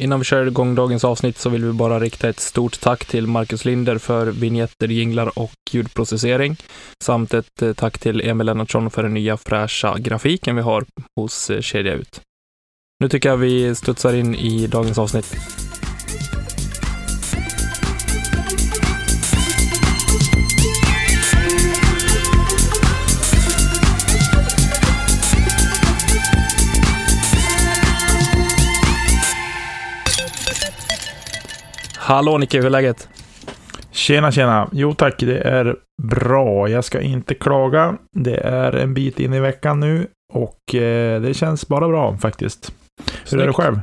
[0.00, 3.26] Innan vi kör igång dagens avsnitt så vill vi bara rikta ett stort tack till
[3.26, 6.56] Marcus Linder för vignetter, jinglar och ljudprocessering.
[7.04, 10.84] Samt ett eh, tack till Emil Lennartsson för den nya fräscha grafiken vi har
[11.16, 12.20] hos eh, Kedja Ut.
[13.00, 15.36] Nu tycker jag vi studsar in i dagens avsnitt.
[32.10, 33.08] Hallå Nicke, hur är läget?
[33.90, 34.68] Tjena, tjena.
[34.72, 36.68] Jo tack, det är bra.
[36.68, 37.98] Jag ska inte klaga.
[38.12, 42.72] Det är en bit in i veckan nu och eh, det känns bara bra faktiskt.
[43.30, 43.80] Hur är det själv?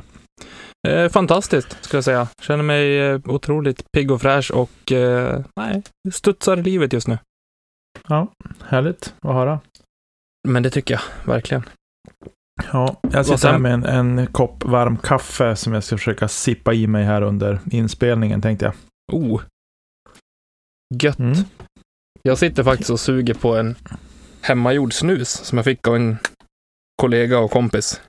[0.88, 2.28] Eh, fantastiskt, skulle jag säga.
[2.42, 5.82] Känner mig eh, otroligt pigg och fräsch och eh, nej,
[6.12, 7.18] studsar livet just nu.
[8.08, 8.28] Ja,
[8.64, 9.60] härligt att höra.
[10.48, 11.62] Men det tycker jag, verkligen.
[12.72, 16.74] Ja, jag sitter här med en, en kopp varm kaffe som jag ska försöka sippa
[16.74, 18.74] i mig här under inspelningen tänkte jag.
[19.12, 19.42] Oh.
[20.94, 21.18] Gött.
[21.18, 21.36] Mm.
[22.22, 23.74] Jag sitter faktiskt och suger på en
[24.40, 26.16] hemmagjord snus som jag fick av en
[27.02, 28.00] kollega och kompis.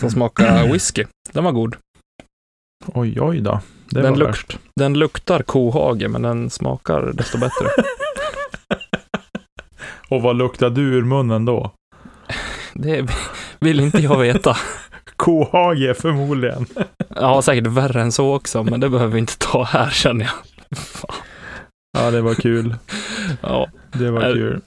[0.00, 0.10] Som mm.
[0.10, 1.04] smakar whisky.
[1.32, 1.76] Den var god.
[2.86, 3.60] Oj, oj då.
[3.90, 7.68] Det den, var luk den luktar kohage, men den smakar desto bättre.
[10.08, 11.70] och vad luktar du ur munnen då?
[12.74, 13.06] Det
[13.60, 14.56] vill inte jag veta.
[15.16, 16.66] Kohage förmodligen.
[17.08, 20.34] Ja, säkert värre än så också, men det behöver vi inte ta här känner jag.
[21.98, 22.76] Ja, det var kul.
[23.40, 23.70] Ja.
[23.92, 24.60] Det var kul.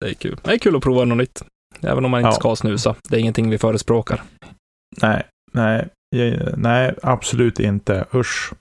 [0.00, 0.38] Det är kul.
[0.42, 1.42] Det är kul att prova något nytt.
[1.80, 2.32] Även om man inte ja.
[2.32, 2.94] ska snusa.
[3.08, 4.22] Det är ingenting vi förespråkar.
[5.02, 5.88] Nej, nej,
[6.56, 8.04] nej, absolut inte.
[8.14, 8.52] Usch.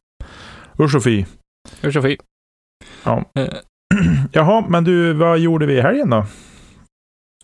[0.79, 1.25] Usch och fy.
[1.83, 2.17] Usch och fy.
[3.03, 3.25] Ja.
[3.39, 3.53] Eh.
[4.31, 6.25] Jaha, men du, vad gjorde vi i helgen då?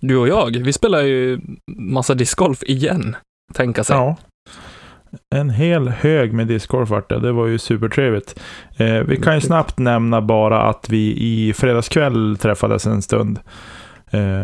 [0.01, 1.39] Du och jag, vi spelar ju
[1.77, 3.15] massa discgolf igen,
[3.53, 3.95] tänka sig.
[3.95, 4.15] Ja.
[5.35, 7.19] En hel hög med discgolf vart det.
[7.19, 8.39] Det var ju supertrevligt.
[8.77, 13.39] Eh, vi kan ju snabbt nämna bara att vi i fredagskväll träffades en stund.
[14.11, 14.41] Eh,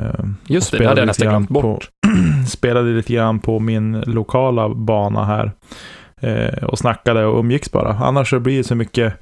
[0.48, 1.64] Just det, det hade jag nästan glömt bort.
[1.64, 5.52] På, spelade lite grann på min lokala bana här.
[6.22, 7.94] Eh, och snackade och umgicks bara.
[7.94, 9.14] Annars så blir det så mycket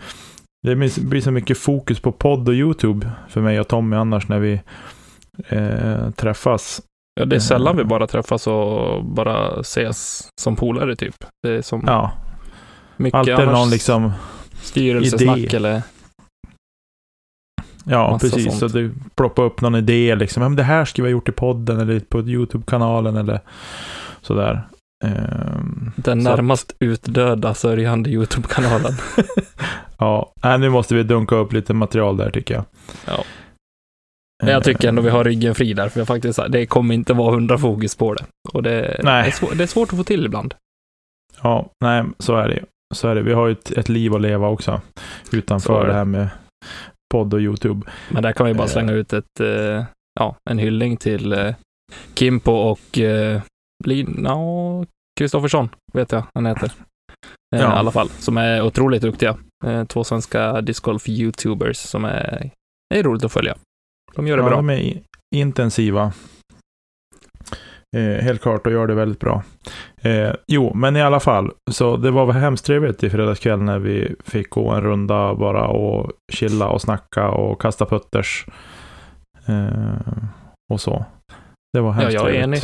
[0.65, 4.39] det blir så mycket fokus på podd och YouTube för mig och Tommy annars när
[4.39, 4.61] vi
[5.49, 6.81] eh, träffas.
[7.19, 7.87] Ja, det är sällan vi eh.
[7.87, 11.15] bara träffas och bara ses som polare typ.
[11.43, 12.11] Det är som ja.
[12.97, 14.11] mycket Alltid någon liksom
[14.61, 15.57] styrelsesnack idé.
[15.57, 15.81] eller
[17.85, 18.59] Ja, precis.
[18.59, 20.43] Så du ploppar upp någon idé liksom.
[20.43, 23.39] Men det här skulle vi ha gjort i podden eller på YouTube-kanalen eller
[24.21, 24.67] sådär.
[25.05, 26.75] Um, Den så närmast att...
[26.79, 28.93] utdöda sörjande YouTube-kanalen.
[29.97, 32.65] ja, nu måste vi dunka upp lite material där tycker jag.
[33.07, 33.23] Ja.
[34.43, 37.13] Men jag tycker ändå vi har ryggen fri där, för jag faktiskt, det kommer inte
[37.13, 38.25] vara hundra fokus på det.
[38.53, 39.27] Och det, nej.
[39.27, 40.53] Är svår, det är svårt att få till ibland.
[41.41, 43.21] Ja, nej, så är det Så är det.
[43.21, 44.81] Vi har ju ett, ett liv att leva också,
[45.31, 45.87] utanför det.
[45.87, 46.29] det här med
[47.13, 47.91] podd och YouTube.
[48.09, 48.69] Men där kan vi bara eh.
[48.69, 49.83] slänga ut ett, eh,
[50.19, 51.55] ja, en hyllning till eh,
[52.15, 52.99] Kimpo och
[53.85, 54.35] Lina
[55.19, 56.71] Kristoffersson, vet jag han heter.
[57.49, 57.57] Ja.
[57.57, 59.37] I alla fall, som är otroligt duktiga.
[59.87, 62.51] Två svenska discgolf-youtubers som är,
[62.95, 63.55] är roligt att följa.
[64.15, 64.55] De gör det ja, bra.
[64.55, 65.01] De är
[65.35, 66.13] intensiva.
[67.97, 69.43] Eh, helt klart och gör det väldigt bra.
[70.01, 71.51] Eh, jo, men i alla fall.
[71.71, 76.11] Så det var hemskt trevligt i fredagskväll när vi fick gå en runda bara och
[76.33, 78.45] chilla och snacka och kasta putters.
[79.45, 80.23] Eh,
[80.73, 81.05] och så.
[81.73, 82.63] Det var hemskt Ja, jag är trevligt.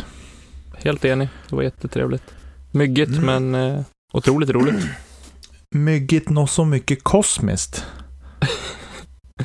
[0.84, 1.28] Helt enig.
[1.48, 2.34] Det var jättetrevligt.
[2.70, 3.50] Myggigt, mm.
[3.50, 4.86] men eh, otroligt roligt.
[5.74, 7.86] Myggigt något så mycket kosmiskt.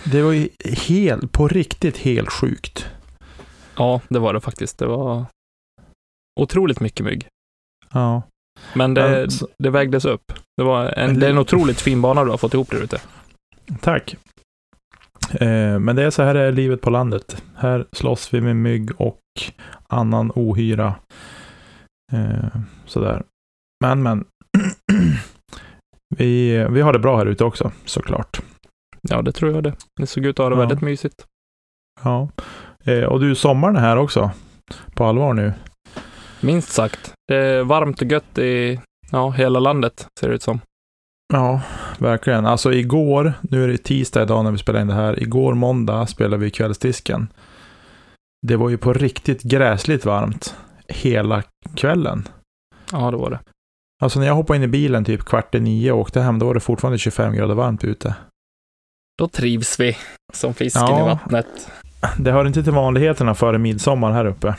[0.04, 2.86] Det var ju helt, på riktigt helt sjukt.
[3.76, 4.78] Ja, det var det faktiskt.
[4.78, 5.26] Det var
[6.40, 7.28] otroligt mycket mygg.
[7.94, 8.22] Ja.
[8.74, 10.34] Men det, alltså, det vägdes upp.
[10.58, 13.02] Det, var en, det är en otroligt fin bana du har fått ihop där ute.
[13.82, 14.16] Tack.
[15.32, 17.44] Eh, men det är så här är livet på landet.
[17.56, 19.20] Här slåss vi med mygg och
[19.88, 20.96] annan ohyra.
[22.14, 23.24] Eh, sådär.
[23.84, 24.26] Men, men.
[26.18, 28.42] vi, vi har det bra här ute också, såklart.
[29.10, 29.74] Ja, det tror jag det.
[30.00, 30.60] Det såg ut att ha det ja.
[30.60, 31.26] väldigt mysigt.
[32.04, 32.30] Ja.
[32.84, 34.32] Eh, och du, sommaren är här också.
[34.96, 35.54] På allvar nu.
[36.42, 37.14] Minst sagt.
[37.28, 38.80] Det är varmt och gött i
[39.12, 40.60] ja, hela landet, ser det ut som.
[41.34, 41.62] Ja,
[41.98, 42.46] verkligen.
[42.46, 45.24] Alltså igår, nu är det tisdag idag när vi spelar in det här.
[45.24, 47.28] Igår måndag spelade vi kvällsdisken.
[48.48, 50.56] Det var ju på riktigt gräsligt varmt
[50.88, 51.44] hela
[51.76, 52.28] kvällen.
[52.92, 53.40] Ja, det var det.
[54.04, 56.46] Alltså när jag hoppade in i bilen typ kvart i nio och åkte hem, då
[56.46, 58.16] var det fortfarande 25 grader varmt ute.
[59.18, 59.98] Då trivs vi
[60.34, 61.72] som fisken ja, i vattnet.
[62.18, 64.56] Det hör inte till vanligheterna före midsommar här uppe.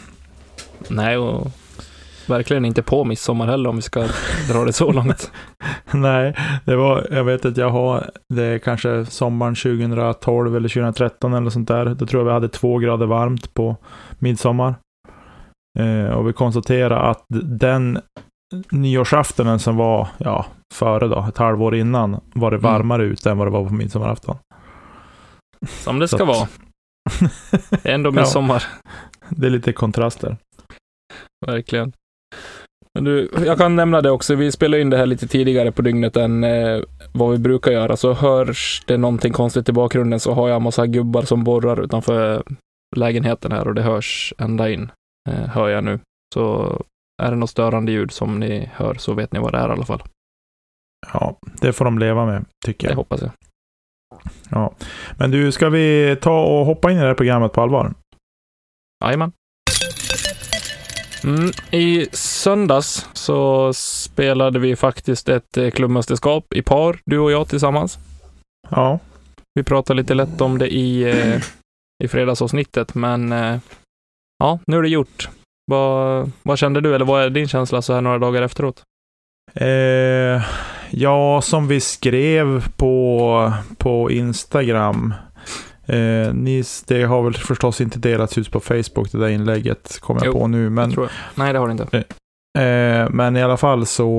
[0.88, 1.46] Nej, och
[2.28, 4.06] verkligen inte på midsommar heller om vi ska
[4.52, 5.32] dra det så långt.
[5.90, 11.34] Nej, det var, jag vet att jag har, det är kanske sommaren 2012 eller 2013
[11.34, 11.84] eller sånt där.
[11.94, 13.76] Då tror jag vi hade två grader varmt på
[14.18, 14.74] midsommar.
[15.78, 17.98] Eh, och vi konstaterade att den
[18.70, 22.72] nyårsaftonen som var, ja, före då, ett halvår innan, var det Mm.
[22.72, 24.36] varmare ute än vad det var på midsommarafton.
[25.66, 26.48] Som det ska vara.
[27.84, 28.12] Ändå Ja.
[28.12, 28.62] midsommar.
[29.28, 30.36] Det är lite kontraster.
[31.46, 31.92] Verkligen.
[32.94, 35.82] Men du, jag kan nämna det också, vi spelar in det här lite tidigare på
[35.82, 36.80] dygnet än eh,
[37.12, 37.96] vad vi brukar göra.
[37.96, 42.42] Så hörs det någonting konstigt i bakgrunden så har jag massa gubbar som borrar utanför
[42.96, 44.90] lägenheten här och det hörs ända in,
[45.30, 45.98] eh, hör jag nu.
[46.34, 46.76] Så
[47.22, 49.72] är det något störande ljud som ni hör så vet ni vad det är i
[49.72, 50.02] alla fall.
[51.12, 52.96] Ja, det får de leva med, tycker Det jag.
[52.96, 53.30] hoppas jag.
[55.18, 57.94] Men du, ska vi ta och hoppa in i det här programmet på allvar?
[59.04, 59.32] Jajamän.
[61.24, 67.48] Mm, I söndags så spelade vi faktiskt ett eh, klubbmästerskap i par, du och jag
[67.48, 67.98] tillsammans.
[68.70, 68.98] Ja.
[69.54, 71.42] Vi pratade lite lätt om det i, eh,
[72.04, 73.58] i fredagsavsnittet, men eh,
[74.38, 75.28] ja, nu är det gjort.
[75.66, 78.82] Vad, vad kände du, eller vad är din känsla så här några dagar efteråt?
[79.54, 80.42] Eh,
[80.90, 85.14] ja, som vi skrev på, på Instagram.
[85.86, 90.24] Eh, ni, det har väl förstås inte delats ut på Facebook, det där inlägget, kommer
[90.24, 90.70] jag på nu.
[90.70, 91.44] Men, Jag tror jag.
[91.44, 91.98] Nej, det har det inte.
[92.58, 94.10] eh, men i alla fall så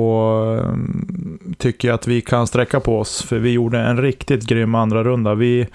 [0.63, 4.75] mm, tycker jag att vi kan sträcka på oss, för vi gjorde en riktigt grym
[4.75, 5.36] andra runda.
[5.36, 5.68] Vi,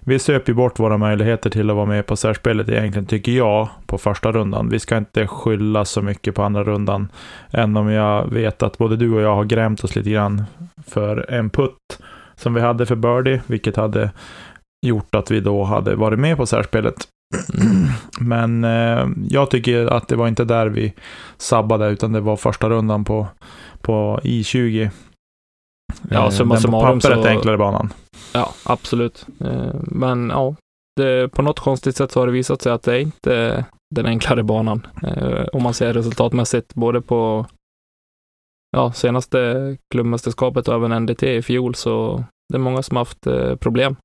[0.00, 3.68] vi söp ju bort våra möjligheter till att vara med på särspelet egentligen, tycker jag,
[3.86, 4.68] på första rundan.
[4.68, 7.08] Vi ska inte skylla så mycket på andra rundan,
[7.50, 10.44] än om jag vet att både du och jag har grämt oss lite grann
[10.86, 11.98] för en putt
[12.36, 14.10] som vi hade för birdie, vilket hade
[14.86, 16.94] gjort att vi då hade varit med på särspelet.
[18.20, 20.92] Men eh, jag tycker att det var inte där vi
[21.36, 23.26] sabbade, utan det var första rundan på,
[23.80, 24.90] på I20.
[26.10, 27.92] Ja, Eh, summa den på summarum pappret så- enklare banan.
[28.34, 29.26] Ja, absolut.
[29.40, 30.56] Eh, Men ja,
[30.96, 33.64] det, på något konstigt sätt så har det visat sig att det är inte
[33.94, 34.86] den enklare banan.
[35.02, 37.46] Eh, Om man ser resultatmässigt, både på
[38.76, 43.56] ja, senaste klubbmästerskapet och även NDT i fjol, så det är många som haft eh,
[43.56, 43.96] problem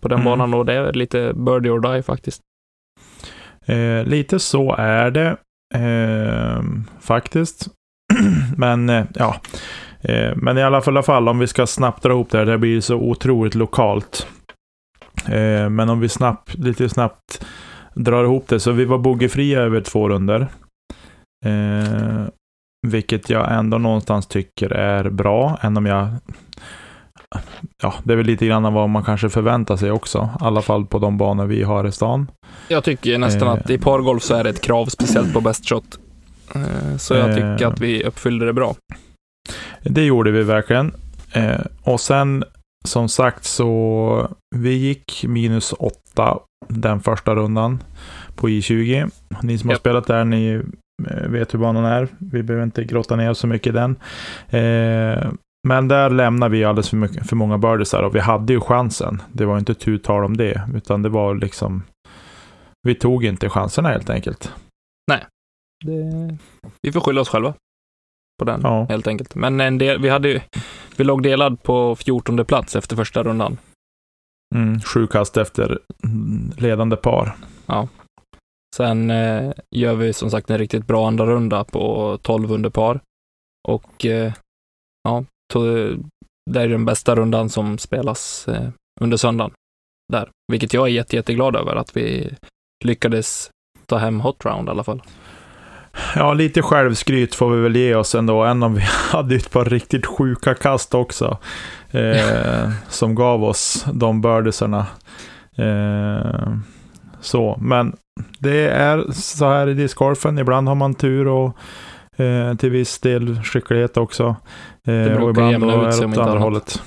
[0.00, 0.24] på den Mm.
[0.24, 2.40] banan och det är lite birdie or die faktiskt.
[3.66, 5.36] Eh, lite så är det
[5.74, 6.62] eh,
[7.00, 7.68] faktiskt.
[8.56, 9.40] men eh, ja,
[10.36, 12.46] men i alla fall, i alla fall om vi ska snabbt dra ihop det här,
[12.46, 14.26] det blir så otroligt lokalt.
[15.26, 17.44] Eh, men om vi snabbt, lite snabbt
[17.94, 20.48] drar ihop det, så vi var bogeyfria över två runder.
[21.46, 22.26] Eh,
[22.86, 26.08] vilket jag ändå någonstans tycker är bra, än om jag
[27.82, 30.28] Ja, det är väl lite grann vad man kanske förväntar sig också.
[30.40, 32.30] I alla fall på de banor vi har i stan.
[32.68, 33.54] Jag tycker nästan Eh.
[33.54, 35.98] att i pargolf så är det ett krav, speciellt på best shot.
[36.54, 37.68] Eh, Så jag tycker Eh.
[37.68, 38.74] att vi uppfyllde det bra.
[39.82, 40.92] Det gjorde vi verkligen.
[41.32, 42.44] Eh, och sen
[42.84, 47.82] som sagt så vi gick minus åtta den första rundan
[48.34, 49.10] på I20.
[49.42, 49.80] Ni som har Japp.
[49.80, 50.62] spelat där, ni
[51.10, 52.08] eh, vet hur banan är.
[52.18, 53.96] Vi behöver inte grotta ner så mycket i den.
[54.48, 55.30] Eh,
[55.68, 59.22] men där lämnar vi alldeles för, mycket, för många birdiesar och vi hade ju chansen.
[59.32, 61.82] Det var inte tu tal om det, utan det var liksom
[62.82, 64.52] vi tog inte chanserna helt enkelt.
[65.84, 66.38] Det,
[66.82, 67.54] vi får skylla oss själva
[68.38, 68.86] på den, Ja.
[68.88, 69.34] helt enkelt.
[69.34, 70.42] Men en del, vi, hade
[70.96, 73.58] vi låg delad på 14 plats efter första rundan.
[74.54, 75.78] Mm, sju kast efter
[76.56, 77.36] ledande par.
[78.76, 83.00] Sen eh, gör vi som sagt en riktigt bra andra runda på 12 under par.
[83.68, 84.32] Och eh,
[85.04, 85.60] ja, to,
[86.50, 88.68] det är den bästa rundan som spelas eh,
[89.00, 89.52] under söndagen.
[90.12, 90.30] Där.
[90.52, 92.30] Vilket jag är jätte, jätteglad över att vi
[92.84, 93.50] lyckades
[93.86, 95.02] ta hem hot round i alla fall.
[96.14, 99.64] Ja, lite självskryt får vi väl ge oss ändå, än om vi hade ett par
[99.64, 101.38] riktigt sjuka kast också.
[101.90, 104.86] Eh, som gav oss de birdiesarna.
[105.56, 106.52] Eh,
[107.20, 107.96] så, men
[108.38, 110.38] det är så här i discgolfen.
[110.38, 111.56] Ibland har man tur och
[112.16, 114.36] eh, till viss del skicklighet också.
[114.86, 116.42] Eh, brukar jämna ut sig om det inte andra annat.
[116.42, 116.82] hållet.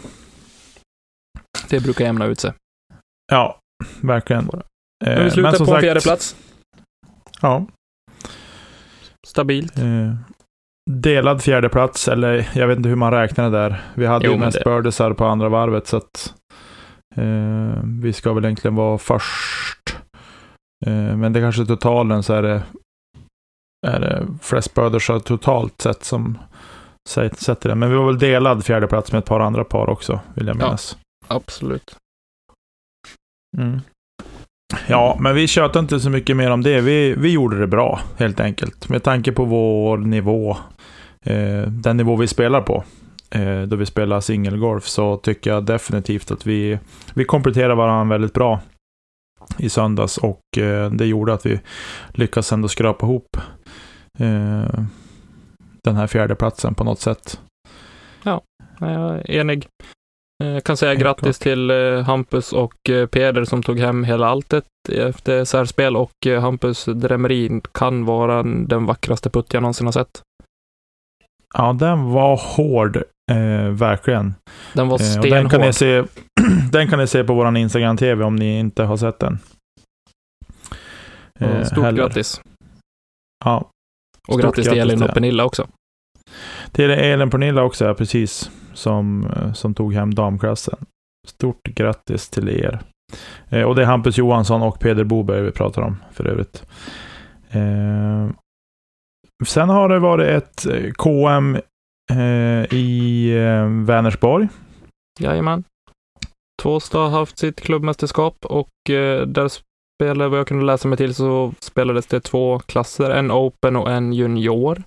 [1.69, 2.53] Det brukar jämna ut sig.
[3.31, 3.59] Ja,
[4.01, 4.49] verkligen.
[4.51, 4.61] Men
[5.05, 6.35] Eh, vi slutar på en fjärde plats.
[7.41, 7.65] Ja,
[9.31, 9.77] Stabilt.
[9.79, 10.13] Eh,
[10.91, 13.81] delad fjärdeplats, eller jag vet inte hur man räknar det där.
[13.95, 16.33] Vi hade Jo, ju mest det- birdiesar på andra varvet, så att
[17.15, 19.97] eh, vi ska väl egentligen vara först.
[20.85, 22.63] Eh, men det kanske totalen så är det,
[23.87, 26.37] är det flest birdiesar totalt sett som
[27.09, 27.75] sä- sätter det.
[27.75, 30.65] Men vi var väl delad fjärdeplats med ett par andra par också, vill jag Ja.
[30.65, 30.97] minnas.
[31.27, 31.95] Absolut.
[33.57, 33.79] Mm.
[34.87, 36.81] Ja, men vi tjatar inte så mycket mer om det.
[36.81, 38.89] Vi, vi gjorde det bra, helt enkelt.
[38.89, 40.57] Med tanke på vår nivå,
[41.25, 42.83] eh, den nivå vi spelar på,
[43.29, 46.79] eh, då vi spelar singelgolf, så tycker jag definitivt att vi,
[47.13, 48.59] vi kompletterar varandra väldigt bra
[49.57, 51.59] i söndags och eh, det gjorde att vi
[52.13, 53.37] lyckades ändå skrapa ihop
[54.19, 54.83] eh,
[55.83, 57.39] den här fjärdeplatsen på något sätt.
[58.23, 58.41] Ja,
[58.79, 59.67] jag är enig.
[60.41, 64.27] Jag eh, kan säga grattis till eh, Hampus och eh, Peder som tog hem hela
[64.27, 70.21] alltet efter särspel och Hampus Dremerin kan vara den vackraste putt jag någonsin har sett.
[71.53, 72.97] Ja, den var hård,
[73.31, 74.33] eh, verkligen.
[74.73, 75.29] Den var stenhård.
[75.29, 76.03] den, kan ni se,
[76.71, 79.39] den kan ni se på vår Instagram-tv om ni inte har sett den.
[81.39, 81.97] Eh, Stort heller.
[81.97, 82.41] grattis.
[83.45, 83.69] Ja.
[84.27, 85.67] Och grattis till Elin och Pernilla också.
[86.71, 90.85] Till Elin och Pernilla också, ja, precis som, eh, som tog hem damklassen.
[91.27, 92.79] Stort grattis till er.
[93.49, 96.65] Eh, och det är Hampus Johansson och Peder Boberg vi pratar om för övrigt.
[97.49, 98.29] Eh,
[99.45, 101.55] sen har det varit ett eh, KM
[102.11, 104.47] eh, i eh, Vänersborg.
[105.19, 105.63] Jajamän.
[106.61, 109.49] Tvåstad har haft sitt klubbmästerskap och eh, där
[110.01, 113.91] spelade, vad jag kunde läsa mig till, så spelades det två klasser, en Open och
[113.91, 114.83] en Junior.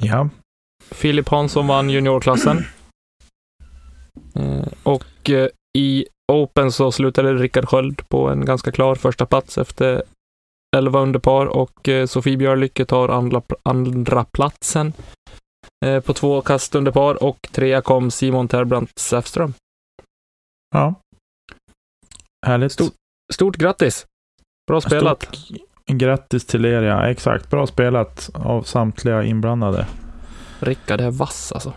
[0.00, 0.28] Ja.
[0.90, 2.64] Filip Hansson vann juniorklassen.
[4.34, 5.48] Eh, och eh,
[5.78, 10.02] i Open så slutade Rickard Sköld på en ganska klar första plats efter
[10.76, 14.92] 11 under par och eh, Sofie Björlycke tar andra, andra platsen
[16.04, 19.54] på två kast under par och trea kom Simon Terbrandt Säfström.
[20.74, 20.94] Ja.
[22.46, 22.72] Härligt.
[22.72, 22.92] Stort,
[23.32, 24.06] stort grattis!
[24.66, 25.22] Bra spelat.
[25.22, 27.08] Stort grattis till er, ja.
[27.08, 27.50] Exakt.
[27.50, 29.86] Bra spelat av samtliga inblandade.
[30.64, 31.74] Rickard är vass alltså.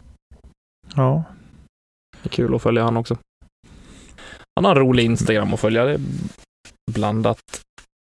[0.95, 1.23] Ja.
[2.21, 3.17] Det är kul att följa han också.
[4.55, 5.85] Han har en rolig Instagram att följa.
[5.85, 6.01] Det är
[6.91, 7.39] blandat.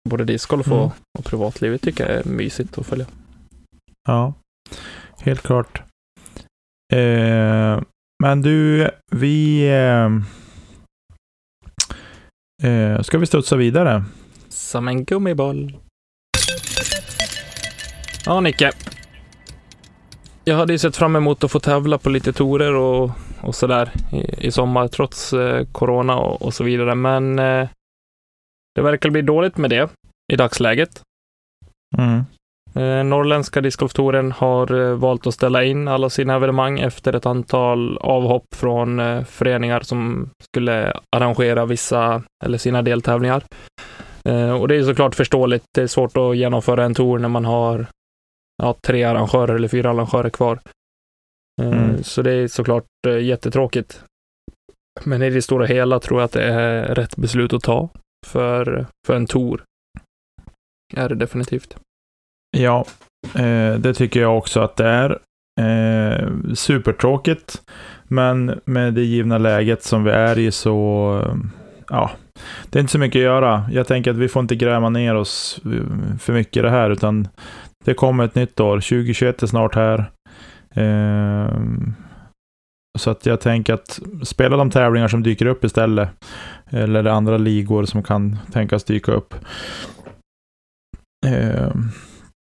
[0.10, 0.92] Både discgolf och, mm.
[1.20, 3.06] och privatlivet tycker jag är mysigt att följa.
[4.08, 4.34] Ja,
[5.18, 5.82] helt klart.
[6.94, 7.82] Eh,
[8.24, 9.68] men du, vi...
[9.68, 10.10] Eh,
[12.72, 14.04] eh, ska vi studsa vidare?
[14.50, 15.78] Som en gummiboll.
[18.26, 18.72] Ja, Nicke
[20.44, 23.92] jag hade ju sett fram emot att få tävla på lite torer och, och sådär
[24.12, 26.96] i, i sommar, trots eh, corona och, och, så vidare.
[26.96, 27.70] Men eh,
[28.76, 29.90] det verkar bli dåligt med det
[30.34, 31.02] i dagsläget.
[31.98, 32.24] Mm.
[32.76, 37.98] Eh, Norrländska discgolftouren har eh, valt att ställa in alla sina evenemang efter ett antal
[37.98, 43.44] avhopp från eh, föreningar som skulle arrangera vissa eller sina deltävlingar.
[44.26, 45.64] Eh, och det är såklart förståeligt.
[45.76, 47.86] Det är svårt att genomföra en tour när man har
[48.62, 50.60] ja, tre arrangörer eller fyra arrangörer kvar.
[51.62, 52.04] Eh, mm.
[52.04, 54.04] Så det är såklart eh, jättetråkigt.
[55.04, 57.90] Men i det stora hela tror jag att det är rätt beslut att ta
[58.28, 59.64] för, för en tour.
[60.94, 61.76] Är det definitivt.
[62.58, 62.86] Ja,
[63.36, 65.20] eh, det tycker jag också att det är.
[66.56, 67.62] Supertråkigt.
[68.04, 71.38] Men med det givna läget som vi är i så,
[71.90, 72.12] ja,
[72.70, 73.70] det är inte så mycket att göra.
[73.72, 75.62] Jag tänker att vi får inte gräma ner oss
[76.20, 77.28] för mycket i det här, utan
[77.84, 78.76] det kommer ett nytt år.
[78.76, 80.12] 2021 är snart här.
[80.76, 81.58] Eh,
[83.00, 86.10] så att jag tänker att spela de tävlingar som dyker upp istället.
[86.70, 89.36] Eller andra ligor som kan tänkas dyka upp.
[91.26, 91.72] Eh.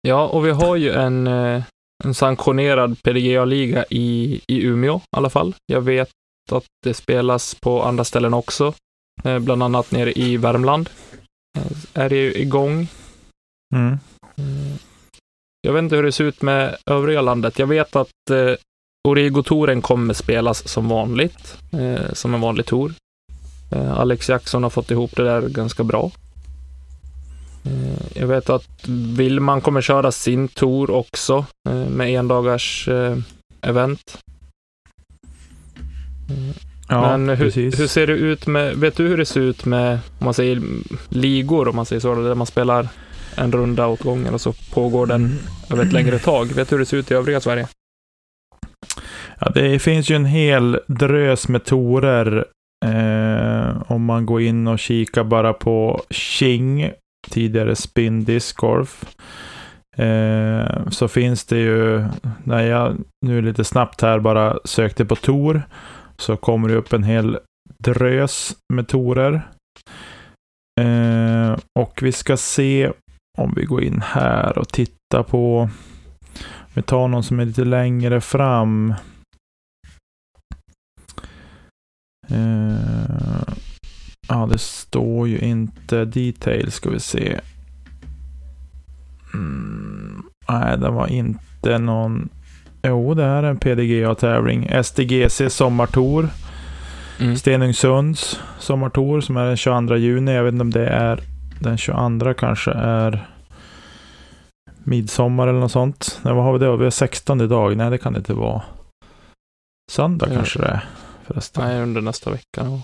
[0.01, 1.63] Ja, och vi har ju en, eh,
[2.03, 5.55] en sanktionerad PDGA-liga i, i Umeå i alla fall.
[5.65, 6.09] Jag vet
[6.51, 8.73] att det spelas på andra ställen också.
[9.23, 10.89] Eh, bland annat nere i Värmland.
[11.57, 12.87] Eh, är det ju igång.
[13.75, 13.97] Mm.
[15.67, 17.59] Jag vet inte hur det ser ut med övriga landet.
[17.59, 18.53] Jag vet att eh,
[19.07, 22.93] Origo-touren kommer spelas som vanligt, eh, som en vanlig tour.
[23.71, 26.11] Eh, Alex Jackson har fått ihop det där ganska bra.
[27.65, 33.17] Eh, jag vet att Willman kommer köra sin tour också eh, med endagars eh,
[33.61, 34.17] event.
[36.89, 39.99] Ja, Men hur, hur, ser det ut med, vet du hur det ser ut med,
[40.19, 40.61] om man säger
[41.09, 42.89] ligor, om man säger så, där man spelar
[43.37, 45.37] en runda åt gången och så pågår den mm.
[45.71, 46.45] över ett längre tag.
[46.45, 47.67] Vet du hur det ser ut i övriga Sverige?
[49.39, 52.45] Ja, det finns ju en hel drös med torer.
[52.85, 56.91] Eh, om man går in och kikar bara på King,
[57.29, 59.05] tidigare Spin Disc Golf.
[59.97, 62.05] Eh, så finns det ju,
[62.43, 65.61] när jag nu lite snabbt här bara sökte på Tor,
[66.17, 67.39] så kommer det upp en hel
[67.79, 69.41] drös med torer.
[70.81, 72.91] Eh, och vi ska se
[73.37, 75.69] om vi går in här och tittar på,
[76.73, 78.93] vi tar någon som är lite längre fram.
[82.31, 83.53] Uh,
[84.29, 87.39] Ja, det står ju inte details, ska vi se.
[89.33, 92.29] Mm, nej, det var inte någon...
[92.83, 94.83] Jo, det här är en PDGA-tävling.
[94.83, 96.29] SDGC Sommartour.
[97.19, 97.35] Mm.
[97.35, 100.33] Stenungsunds Sommartour som är den 22 juni.
[100.33, 101.19] Jag vet inte om det är
[101.59, 103.27] den 22 kanske är
[104.83, 106.19] midsommar eller något sånt.
[106.23, 106.75] Nej, vad har vi då?
[106.75, 107.77] Vi har 16 idag.
[107.77, 108.61] Nej, det kan det inte vara.
[109.91, 110.37] Söndag mm.
[110.37, 110.85] kanske det är
[111.23, 111.63] förresten.
[111.63, 112.81] Nej, under nästa vecka.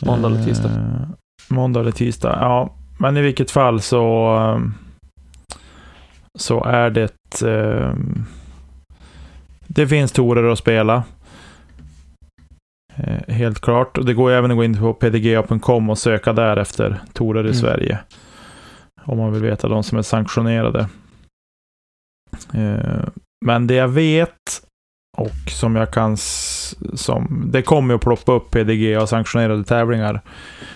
[0.00, 0.68] Måndag eller tisdag.
[0.68, 1.08] Eh,
[1.48, 2.74] måndag eller tisdag, ja.
[2.98, 4.74] Men i vilket fall så, ehm,
[6.38, 7.42] så är det...
[7.42, 7.94] Eh,
[9.66, 11.04] det finns torer att spela.
[12.96, 13.98] Eh, helt klart.
[13.98, 17.46] Och det går även att gå in på pdga.com och söka där efter torer i
[17.46, 17.54] mm.
[17.54, 17.98] Sverige.
[19.04, 20.88] Om man vill veta de som är sanktionerade.
[22.54, 23.04] Eh,
[23.44, 24.62] men det jag vet
[25.16, 26.16] och som jag kan...
[26.94, 30.20] Som, det kommer att ploppa upp PDG och sanktionerade tävlingar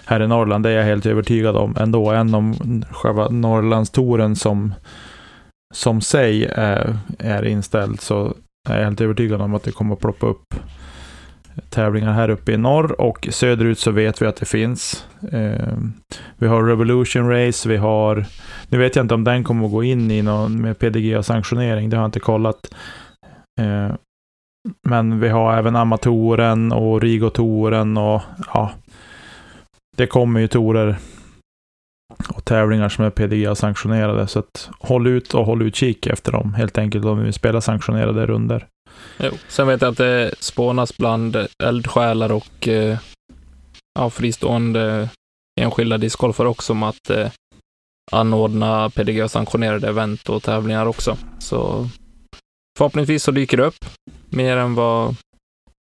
[0.04, 0.64] här i Norrland.
[0.64, 2.10] Det är jag helt övertygad om ändå.
[2.10, 4.74] Än om själva Norrlandstouren som,
[5.74, 8.34] som sig är, är inställd så
[8.68, 10.54] är jag helt övertygad om att det kommer att ploppa upp
[11.70, 15.06] tävlingar här uppe i norr och söderut så vet vi att det finns.
[15.32, 15.76] Eh,
[16.36, 18.24] vi har Revolution Race, vi har...
[18.68, 21.96] Nu vet jag inte om den kommer att gå in i någon med PDGA-sanktionering, det
[21.96, 22.74] har jag inte kollat.
[23.60, 23.94] Eh,
[24.88, 28.22] men vi har även Amatoren och Rigotoren och
[28.54, 28.70] ja,
[29.96, 30.96] det kommer ju torer
[32.28, 34.26] och tävlingar som är PDGA-sanktionerade.
[34.26, 38.26] Så att håll ut och håll utkik efter dem helt enkelt om vi spelar sanktionerade
[38.26, 38.66] runder.
[39.18, 39.30] Jo.
[39.48, 42.98] Sen vet jag att det spånas bland eldsjälar och eh,
[43.98, 45.08] ja, fristående
[45.60, 47.30] enskilda discgolfare också om att eh,
[48.12, 51.18] anordna PDGA-sanktionerade event och tävlingar också.
[51.38, 51.88] Så
[52.78, 53.84] förhoppningsvis så dyker det upp
[54.30, 55.16] mer än vad,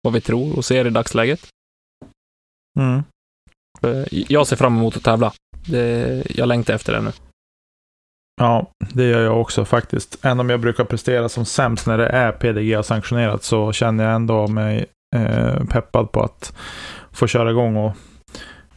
[0.04, 1.48] vad vi tror och ser i dagsläget.
[2.80, 3.04] Mm.
[3.82, 5.34] Eh, jag ser fram emot att tävla.
[5.66, 7.12] Det, jag längtar efter det nu.
[8.42, 10.26] Ja, det gör jag också faktiskt.
[10.26, 14.48] Även om jag brukar prestera som sämst när det är PDGA-sanktionerat så känner jag ändå
[14.48, 14.86] mig
[15.16, 16.56] eh, peppad på att
[17.12, 17.94] få köra igång och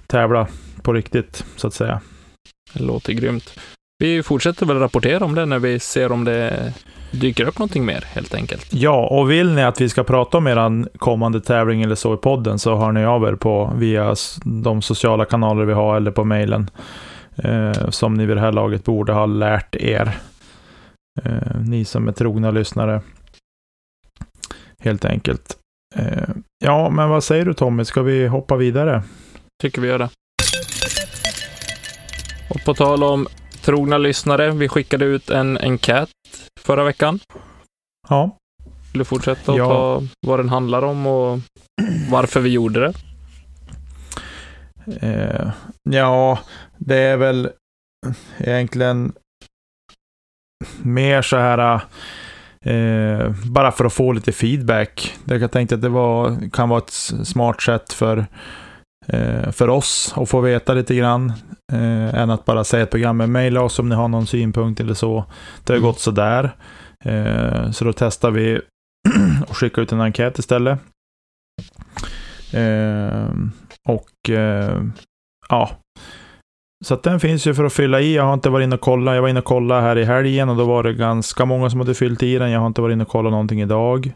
[0.06, 0.46] tävla
[0.82, 2.00] på riktigt, så att säga.
[2.72, 3.58] Det låter grymt.
[3.98, 6.72] Vi fortsätter väl rapportera om det när vi ser om det
[7.10, 8.72] dyker upp någonting mer helt enkelt.
[8.72, 12.16] Ja, och vill ni att vi ska prata om er kommande tävling eller så i
[12.16, 14.14] podden så hör ni av er på via
[14.44, 16.70] de sociala kanaler vi har eller på mejlen.
[17.38, 20.18] Eh, som ni vid det här laget borde ha lärt er.
[21.22, 23.02] Eh, ni som är trogna lyssnare.
[24.78, 25.58] Helt enkelt.
[25.96, 26.28] Eh,
[26.64, 27.84] ja, men vad säger du Tommy?
[27.84, 29.02] Ska vi hoppa vidare?
[29.62, 30.08] Tycker vi gör det.
[32.50, 33.26] Och på tal om
[33.62, 36.08] trogna lyssnare, vi skickade ut en enkät
[36.60, 37.20] förra veckan.
[38.08, 38.38] Ja.
[38.92, 39.68] Vill du fortsätta och ja.
[39.68, 41.38] ta vad den handlar om och
[42.10, 42.92] varför vi gjorde det?
[45.00, 45.50] Eh,
[45.82, 46.38] ja,
[46.78, 47.50] det är väl
[48.38, 49.12] egentligen
[50.82, 51.80] mer så här
[52.60, 55.16] eh, bara för att få lite feedback.
[55.24, 56.90] Jag tänkte att det var, kan vara ett
[57.26, 58.26] smart sätt för,
[59.06, 61.32] eh, för oss att få veta lite grann.
[61.72, 63.16] Eh, än att bara säga ett program.
[63.16, 65.24] Men mejla oss om ni har någon synpunkt eller så.
[65.64, 65.86] Det har mm.
[65.86, 66.56] gått sådär.
[67.04, 68.60] Eh, så då testar vi
[69.48, 70.78] och skickar ut en enkät istället.
[73.86, 74.82] Och eh,
[75.48, 75.70] ja,
[76.84, 78.14] så att den finns ju för att fylla i.
[78.14, 79.14] Jag har inte varit inne och kollat.
[79.14, 81.80] Jag var inne och kollade här i helgen och då var det ganska många som
[81.80, 82.50] hade fyllt i den.
[82.50, 84.12] Jag har inte varit inne och kollat någonting idag.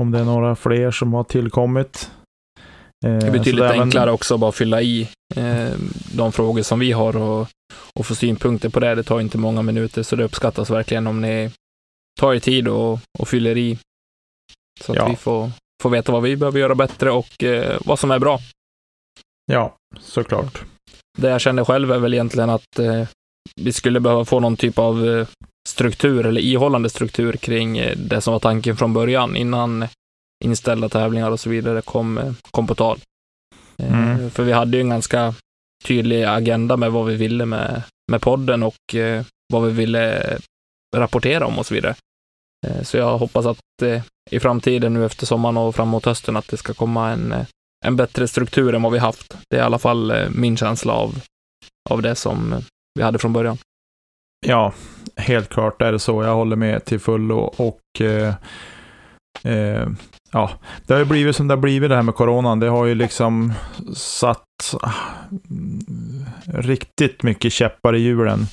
[0.00, 2.10] Om det är några fler som har tillkommit.
[3.06, 5.70] Eh, det är betydligt enklare också att bara fylla i eh,
[6.16, 7.48] de frågor som vi har och,
[7.94, 8.94] och få synpunkter på det.
[8.94, 11.50] Det tar inte många minuter, så det uppskattas verkligen om ni
[12.20, 13.78] tar er tid och, och fyller i.
[14.80, 15.08] Så att ja.
[15.08, 15.50] vi får,
[15.82, 18.40] får veta vad vi behöver göra bättre och eh, vad som är bra.
[19.52, 20.64] Ja, såklart.
[21.18, 23.08] Det jag känner själv är väl egentligen att eh,
[23.56, 25.26] vi skulle behöva få någon typ av eh,
[25.68, 29.88] struktur eller ihållande struktur kring eh, det som var tanken från början innan
[30.44, 32.98] inställda tävlingar och så vidare kom, eh, kom på tal.
[33.78, 34.30] Eh, mm.
[34.30, 35.34] För vi hade ju en ganska
[35.84, 40.36] tydlig agenda med vad vi ville med, med podden och eh, vad vi ville
[40.96, 41.94] rapportera om och så vidare.
[42.82, 43.58] Så jag hoppas att
[44.30, 47.34] i framtiden nu efter sommaren och framåt hösten att det ska komma en
[47.84, 49.36] en bättre struktur än vad vi haft.
[49.50, 51.14] Det är i alla fall eh, min känsla av,
[51.90, 52.58] av det som eh,
[52.94, 53.58] vi hade från början.
[54.46, 54.72] Ja,
[55.16, 56.22] helt klart är det så.
[56.22, 58.34] Jag håller med till fullo och eh,
[59.44, 59.88] eh,
[60.32, 60.50] ja,
[60.86, 62.60] det har ju blivit som det har blivit det här med coronan.
[62.60, 63.52] Det har ju liksom
[63.94, 64.92] satt ah,
[66.44, 68.46] riktigt mycket käppar i hjulen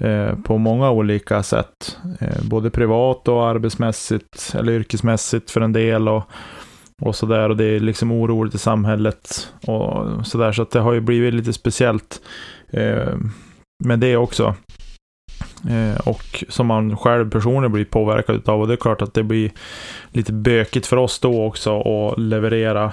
[0.00, 1.98] eh, på många olika sätt.
[2.20, 6.08] Eh, både privat och arbetsmässigt eller yrkesmässigt för en del.
[6.08, 6.24] Och
[7.02, 7.48] och sådär.
[7.48, 10.52] Och det är liksom oroligt i samhället och sådär.
[10.52, 12.22] Så att det har ju blivit lite speciellt
[12.70, 13.16] eh,
[13.84, 14.54] med det också.
[15.70, 18.60] Eh, och som man själv personligen blir påverkad av.
[18.60, 19.50] Och det är klart att det blir
[20.10, 22.92] lite bökigt för oss då också att leverera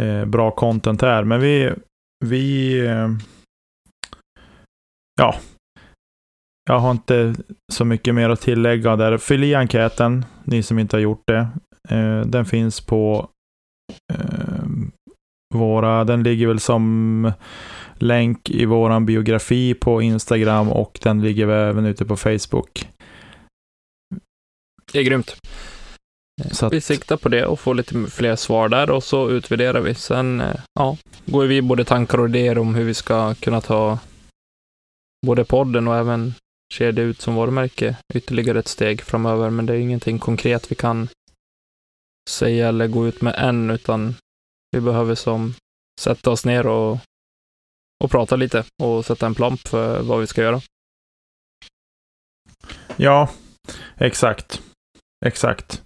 [0.00, 1.24] eh, bra content här.
[1.24, 1.72] Men vi,
[2.24, 3.08] vi eh,
[5.20, 5.34] ja,
[6.70, 7.34] jag har inte
[7.72, 9.18] så mycket mer att tillägga där.
[9.18, 11.48] Fyll i enkäten, ni som inte har gjort det.
[11.88, 13.28] Eh, den finns på
[14.12, 14.64] eh,
[15.54, 17.32] våra, den ligger väl som
[17.94, 22.88] länk i våran biografi på Instagram och den ligger även ute på Facebook.
[24.92, 25.36] Det är grymt.
[26.50, 26.72] Så att...
[26.72, 29.94] Vi siktar på det och får lite fler svar där och så utvärderar vi.
[29.94, 30.96] Sen eh, ja,
[31.26, 33.98] går vi både tankar och idéer om hur vi ska kunna ta
[35.26, 36.34] både podden och även
[36.74, 39.50] ser det ut som varumärke ytterligare ett steg framöver.
[39.50, 41.08] Men det är ingenting konkret vi kan
[42.28, 44.14] säga eller gå ut med än, utan
[44.70, 45.54] vi behöver som
[46.00, 46.98] sätta oss ner och,
[48.04, 50.60] och prata lite och sätta en plan för vad vi ska göra.
[52.96, 53.30] Ja,
[53.96, 54.62] exakt.
[55.26, 55.82] Exakt.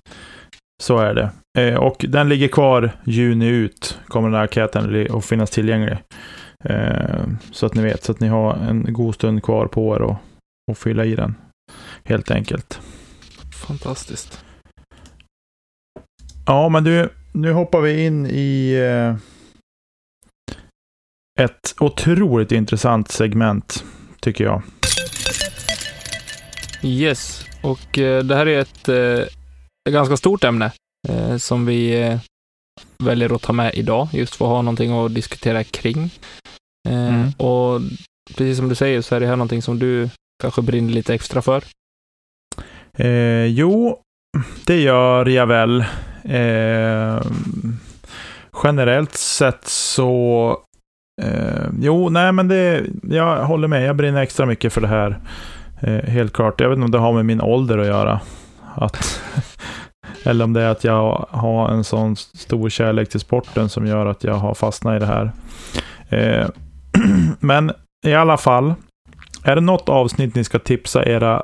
[0.83, 1.31] Så är det.
[1.59, 5.99] Eh, och den ligger kvar juni ut, kommer den här enkäten att finnas tillgänglig.
[6.65, 10.17] Eh, så att ni vet, så att ni har en god stund kvar på er
[10.73, 11.35] att fylla i den.
[12.05, 12.81] Helt enkelt.
[13.67, 14.45] Fantastiskt.
[16.51, 19.17] Ja, men du, nu hoppar vi in i eh,
[21.45, 23.85] ett otroligt intressant segment,
[24.21, 24.63] tycker jag.
[26.83, 28.89] Yes, och eh, det här är ett,
[29.89, 30.73] ett ganska stort ämne
[31.39, 32.19] som vi
[32.99, 36.11] väljer att ta med idag, just för att ha någonting att diskutera kring.
[36.89, 37.31] Mm.
[37.31, 37.81] Och
[38.37, 40.11] precis som du säger så är det här någonting som du
[40.43, 41.65] kanske brinner lite extra för.
[42.99, 44.03] Eh, jo,
[44.67, 45.85] det gör jag väl.
[46.25, 47.21] Eh,
[48.65, 50.57] generellt sett så...
[51.23, 52.85] Eh, jo, nej men det...
[53.03, 53.85] Jag håller med.
[53.85, 55.19] Jag brinner extra mycket för det här.
[55.81, 56.61] Eh, helt klart.
[56.61, 58.21] Jag vet inte om det har med min ålder att göra.
[58.75, 59.21] Att,
[60.25, 64.07] eller om det är att jag har en sån stor kärlek till sporten som gör
[64.07, 65.33] att jag har fastnat i det här.
[66.09, 66.49] Eh,
[67.41, 67.73] men
[68.07, 68.75] i alla fall.
[69.45, 71.43] Är det något avsnitt ni ska tipsa era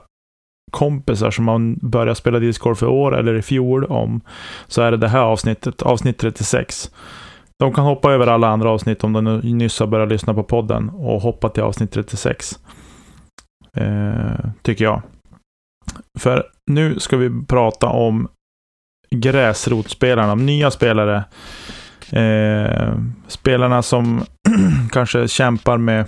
[0.73, 4.21] kompisar som man började spela discgolf för år eller i fjol om,
[4.67, 6.91] så är det det här avsnittet, avsnitt 36.
[7.59, 10.89] De kan hoppa över alla andra avsnitt om de nyss har börjat lyssna på podden
[10.91, 12.59] och hoppa till avsnitt 36.
[13.77, 15.03] Eh, tycker jag.
[16.19, 18.29] För nu ska vi prata om
[19.11, 21.25] gräsrotspelarna, nya spelare.
[22.13, 24.25] Eh, spelarna som
[24.91, 26.07] kanske kämpar med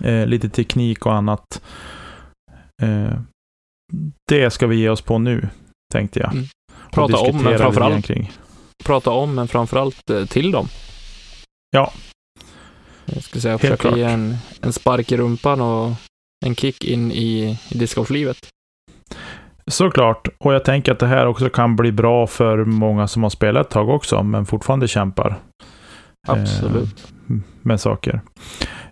[0.00, 1.62] eh, lite teknik och annat.
[2.82, 3.18] Eh,
[4.28, 5.48] det ska vi ge oss på nu,
[5.92, 6.32] tänkte jag.
[6.32, 6.44] Mm.
[6.92, 8.10] Prata om, men framförallt
[8.84, 10.68] prata om, men framförallt eh, till dem.
[11.70, 11.92] Ja.
[13.04, 15.92] Jag ska säga, försöka ge en, en spark i rumpan och
[16.46, 18.36] en kick in i, i discgolflivet.
[19.70, 23.30] Såklart, och jag tänker att det här också kan bli bra för många som har
[23.30, 25.36] spelat ett tag också, men fortfarande kämpar.
[26.28, 27.12] Absolut.
[27.28, 28.20] Eh, med saker.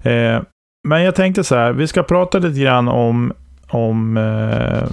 [0.03, 0.43] Eh,
[0.89, 3.33] men jag tänkte så här, vi ska prata lite grann om,
[3.75, 4.91] om eh,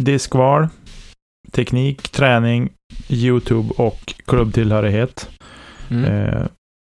[0.00, 0.68] diskval,
[1.52, 2.72] teknik, träning,
[3.08, 5.30] YouTube och klubbtillhörighet.
[5.90, 6.04] Mm.
[6.04, 6.46] Eh,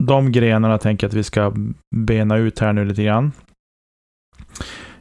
[0.05, 1.53] de grenarna tänker jag att vi ska
[1.97, 3.33] bena ut här nu lite grann.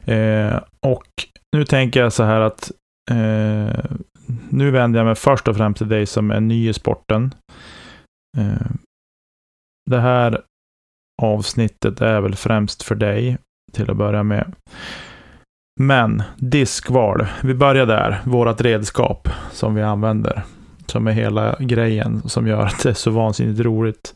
[0.04, 1.06] Eh, och
[1.56, 2.72] nu tänker jag så här att
[3.10, 3.84] eh,
[4.48, 7.34] nu vänder jag mig först och främst till dig som är ny i sporten.
[8.38, 8.70] Eh,
[9.90, 10.42] det här
[11.22, 13.38] avsnittet är väl främst för dig
[13.72, 14.52] till att börja med.
[15.80, 18.20] Men diskval, vi börjar där.
[18.24, 20.42] Vårat redskap som vi använder.
[20.86, 24.14] Som är hela grejen som gör att det är så vansinnigt roligt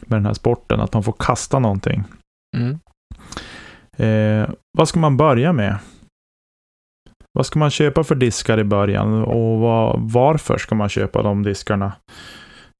[0.00, 0.80] med den här sporten.
[0.80, 2.04] Att man får kasta någonting.
[2.56, 2.78] Mm.
[3.96, 5.78] Eh, vad ska man börja med?
[7.32, 11.42] Vad ska man köpa för diskar i början och vad, varför ska man köpa de
[11.42, 11.92] diskarna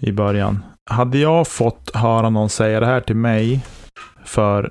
[0.02, 0.64] i början?
[0.90, 3.64] Hade jag fått höra någon säga det här till mig
[4.24, 4.70] för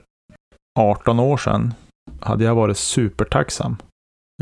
[0.80, 1.74] 18 år sedan
[2.22, 3.78] hade jag varit supertacksam.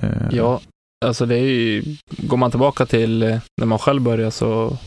[0.02, 0.62] Eh, ja,
[1.06, 1.84] alltså det är ju,
[2.18, 4.78] går man tillbaka till eh, när man själv började så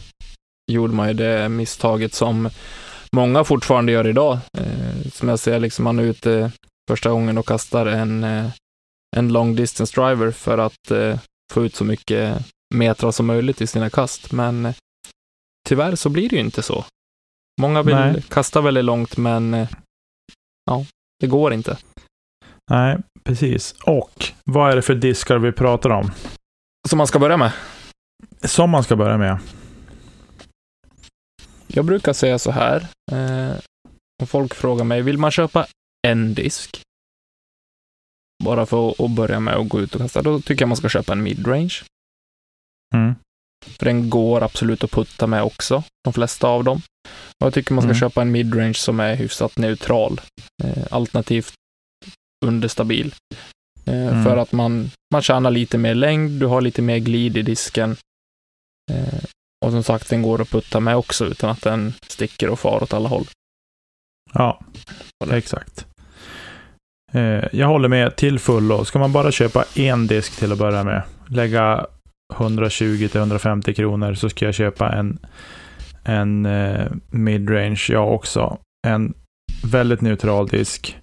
[0.73, 2.51] gjorde man ju det misstaget som
[3.13, 4.39] många fortfarande gör idag.
[4.59, 6.53] Eh, som jag ser, liksom man är ute
[6.91, 8.25] första gången och kastar en,
[9.17, 10.93] en long distance driver för att
[11.53, 14.33] få ut så mycket metrar som möjligt i sina kast.
[14.33, 14.75] Men
[15.69, 16.85] tyvärr så blir det ju inte så.
[17.61, 18.23] Många vill Nej.
[18.29, 19.67] kasta väldigt långt, men
[20.65, 20.87] ja,
[21.21, 21.77] det går inte.
[22.71, 23.75] Nej, precis.
[23.85, 26.11] Och vad är det för diskar vi pratar om?
[26.89, 27.53] Som man ska börja med?
[28.45, 29.39] Som man ska börja med.
[31.67, 32.87] jag brukar säga så här.
[33.13, 33.57] Eh,
[34.21, 35.67] om folk frågar mig, vill man köpa
[36.07, 36.83] en disk?
[38.45, 40.89] Bara för att börja med att gå ut och kasta, då tycker jag man ska
[40.89, 41.75] köpa en midrange.
[42.95, 43.15] Mm.
[43.67, 46.83] För den går absolut att putta med också, de flesta av dem.
[47.41, 48.01] Och jag tycker man ska Mm.
[48.01, 50.21] köpa en midrange som är hyfsat neutral,
[50.65, 51.55] eh, alternativt
[52.47, 53.15] understabil.
[53.87, 54.25] Eh, Mm.
[54.25, 57.97] För att man, man tjänar lite mer längd, du har lite mer glid i disken.
[58.91, 59.25] Eh,
[59.67, 62.83] och som sagt, den går att putta med också utan att den sticker och far
[62.83, 63.27] åt alla håll.
[64.33, 64.61] Ja,
[65.31, 65.87] exakt.
[67.13, 68.85] Eh, jag håller med till fullo.
[68.85, 71.87] Ska man bara köpa en disk till att börja med, lägga
[72.35, 75.19] 120-150 kronor, så ska jag köpa en,
[76.05, 78.59] en eh, midrange jag också.
[78.87, 79.15] En
[79.65, 80.97] väldigt neutral disk.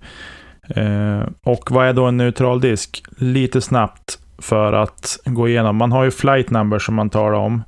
[0.68, 3.04] Eh, och vad är då en neutral disk?
[3.18, 5.76] Lite snabbt för att gå igenom.
[5.76, 7.64] Man har ju flight numbers som man talar om.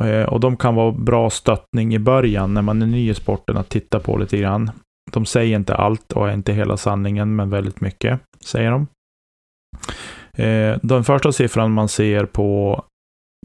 [0.00, 3.56] Eh, och de kan vara bra stöttning i början när man är ny i sporten
[3.56, 4.70] att titta på lite grann.
[5.10, 8.86] De säger inte allt och är inte hela sanningen, men väldigt mycket säger de.
[10.42, 12.84] Eh, den första siffran man ser på,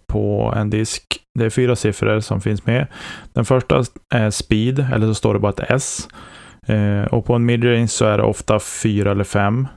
[0.07, 2.87] på en disk, det är fyra siffror som finns med.
[3.33, 6.07] Den första är speed, eller så står det bara ett S.
[6.65, 9.67] Eh, och på en midrange så är det ofta fyra eller fem.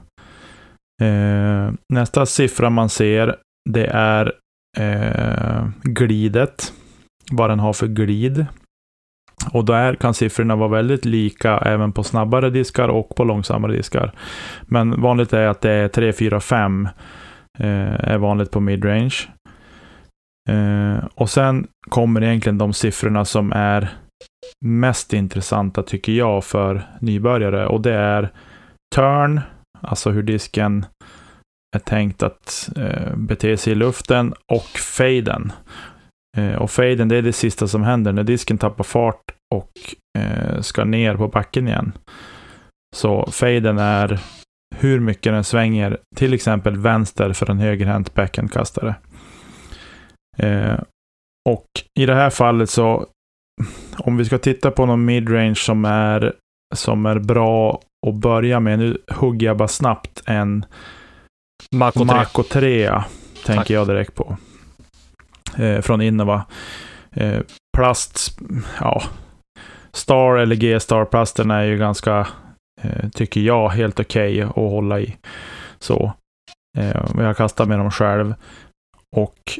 [1.01, 3.35] Eh, nästa siffra man ser,
[3.69, 4.33] det är
[4.77, 6.73] eh, glidet.
[7.31, 8.45] Vad den har för glid.
[9.51, 14.11] Och där kan siffrorna vara väldigt lika även på snabbare diskar och på långsammare diskar.
[14.61, 16.89] Men vanligt är att det är 3, 4, 5
[17.59, 19.15] eh, är vanligt på midrange.
[20.49, 23.89] Eh, och sen kommer egentligen de siffrorna som är
[24.65, 28.33] mest intressanta tycker jag för nybörjare och det är
[28.95, 29.41] turn,
[29.81, 30.85] alltså hur disken
[31.75, 35.51] är tänkt att eh, bete sig i luften och faden.
[36.37, 39.23] Eh, och faden, det är det sista som händer när disken tappar fart
[39.55, 39.71] och
[40.19, 41.91] eh, ska ner på backen igen.
[42.95, 44.19] Så faden är
[44.75, 48.95] hur mycket den svänger, till exempel vänster för en högerhänt backhandkastare.
[50.37, 50.79] Eh,
[51.49, 51.67] och
[51.99, 53.07] i det här fallet så,
[53.99, 56.33] om vi ska titta på någon midrange som är,
[56.75, 60.65] som är bra att börja med, nu hugger jag bara snabbt en
[61.71, 62.05] Mako 3.
[62.05, 63.03] Mako 3
[63.45, 63.69] tänker Tack.
[63.69, 64.37] jag direkt på.
[65.57, 66.45] Eh, från Innova.
[67.11, 67.41] Eh,
[67.77, 68.39] plast,
[68.79, 69.03] ja.
[69.91, 72.27] Star eller G-Star-plasten är ju ganska,
[72.81, 75.17] eh, tycker jag, helt okej att hålla i.
[75.79, 76.13] Så.
[76.77, 78.33] Eh, jag kastar med dem själv.
[79.15, 79.59] Och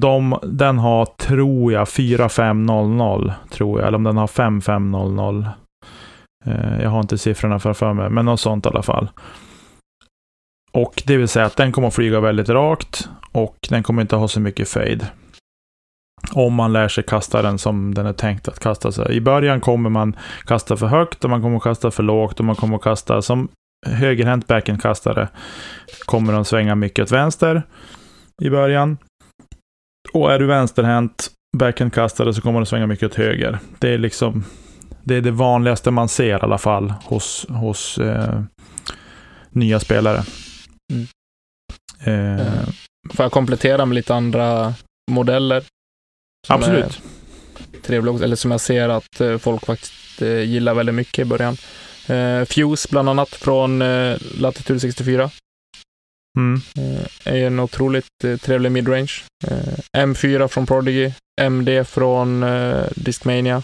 [0.00, 3.88] de, den har, tror jag, 4500, tror jag.
[3.88, 5.50] Eller om den har 5500.
[6.44, 9.08] Eh, jag har inte siffrorna framför mig, men något sånt i alla fall.
[10.72, 14.16] Och det vill säga att den kommer att flyga väldigt rakt och den kommer inte
[14.16, 15.06] ha så mycket fade.
[16.32, 19.16] Om man lär sig kasta den som den är tänkt att kasta sig.
[19.16, 22.44] I början kommer man kasta för högt och man kommer att kasta för lågt och
[22.44, 23.48] man kommer att kasta som
[23.86, 25.28] högerhänt backhandkastare.
[26.04, 27.62] Kommer de svänga mycket åt vänster
[28.42, 28.98] i början.
[30.12, 33.58] Och är du vänsterhänt backhandkastare så kommer de svänga mycket åt höger.
[33.78, 34.44] Det är liksom
[35.04, 38.42] det är det vanligaste man ser i alla fall hos, hos eh,
[39.50, 40.24] nya spelare.
[40.92, 42.38] Mm.
[42.38, 42.68] Eh,
[43.14, 44.74] Får jag komplettera med lite andra
[45.10, 45.64] modeller?
[46.48, 47.00] absolut.
[47.88, 51.56] också, eller som jag ser att eh, folk faktiskt eh, gillar väldigt mycket i början.
[52.06, 55.30] Eh, Fuse bland annat från eh, Latitude 64.
[56.38, 56.60] Mm.
[56.76, 59.12] Eh, är en otroligt eh, trevlig midrange.
[59.46, 63.62] Eh, M4 från Prodigy, MD från eh, Discmania.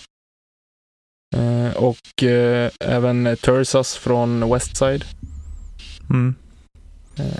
[1.77, 2.23] Och
[2.81, 5.05] även Tursas från Westside
[6.11, 6.35] Mm.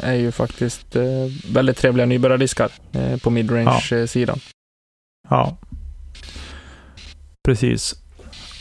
[0.03, 0.97] är ju faktiskt
[1.53, 2.71] väldigt trevliga nybörjardiskar
[3.19, 4.41] på midrange-sidan.
[5.29, 5.57] Ja.
[7.49, 7.95] Precis.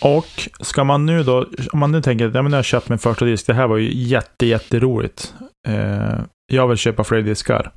[0.01, 2.89] Och ska man nu då, om man nu tänker att ja, men jag har köpt
[2.89, 5.33] min första disk, det här var ju jätte, jätteroligt.
[5.67, 7.71] Eh, jag vill köpa fler diskar.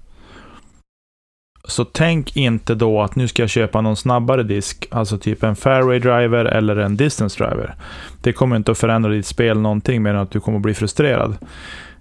[1.64, 5.56] Så tänk inte då att nu ska jag köpa någon snabbare disk, alltså typ en
[5.56, 7.74] fairway driver eller en distance driver.
[8.22, 10.74] Det kommer inte att förändra ditt spel någonting mer än att du kommer att bli
[10.74, 11.36] frustrerad.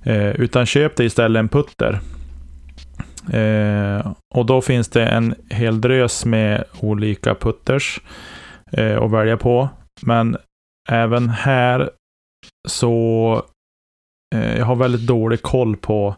[0.03, 1.99] Eh, utan köp dig istället en putter.
[3.33, 7.99] Eh, och då finns det en hel drös med olika putters
[8.71, 9.69] eh, att välja på.
[10.01, 10.37] Men
[10.89, 11.89] även här
[12.67, 13.43] så
[14.35, 16.15] eh, jag har väldigt dålig koll på,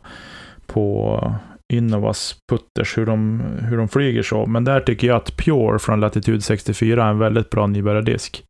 [0.68, 1.20] på
[1.74, 4.46] Innovas putters, hur de, hur de flyger så.
[4.46, 8.44] Men där tycker jag att Pure från Latitude 64 är en väldigt bra nybörjardisk.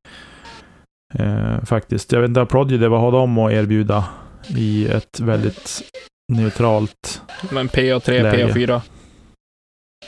[1.13, 2.11] Eh, faktiskt.
[2.11, 4.05] Jag vet inte, Prodigy, vad har de att erbjuda
[4.47, 5.81] i ett väldigt
[6.33, 7.21] neutralt
[7.51, 8.47] Men PA3, Läge.
[8.47, 8.81] PA4.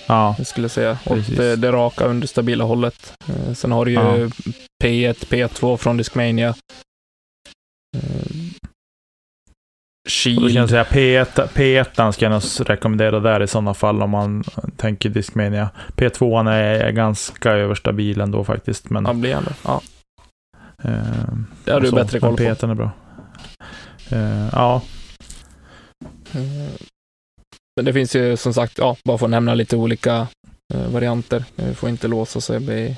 [0.07, 0.97] Ja, jag skulle säga.
[1.05, 3.13] Och det, det raka understabila hållet.
[3.27, 4.29] Eh, sen har du ju Ja.
[4.83, 6.55] P1, P2 från Discmania.
[7.97, 8.31] Eh,
[10.05, 10.69] och då jag Shield.
[10.69, 14.43] säga P1, P1 ska jag nog rekommendera där i sådana fall om man
[14.77, 15.69] tänker Discmania.
[15.95, 18.89] P2 är, ganska överstabil ändå faktiskt.
[18.89, 19.51] Men, Ja, blir ändå.
[19.63, 19.81] Ja,
[20.83, 20.91] eh,
[21.63, 21.95] det har du så.
[21.95, 22.43] bättre koll på.
[22.43, 22.91] P1 är bra.
[24.09, 24.81] Eh, ja,
[27.75, 30.27] Men det finns ju som sagt, ja, bara för att nämna lite olika
[30.73, 31.45] eh, varianter.
[31.55, 32.95] Eh, får inte låsa sig vid,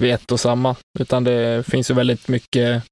[0.00, 2.84] vid ett och samma, utan det finns ju väldigt mycket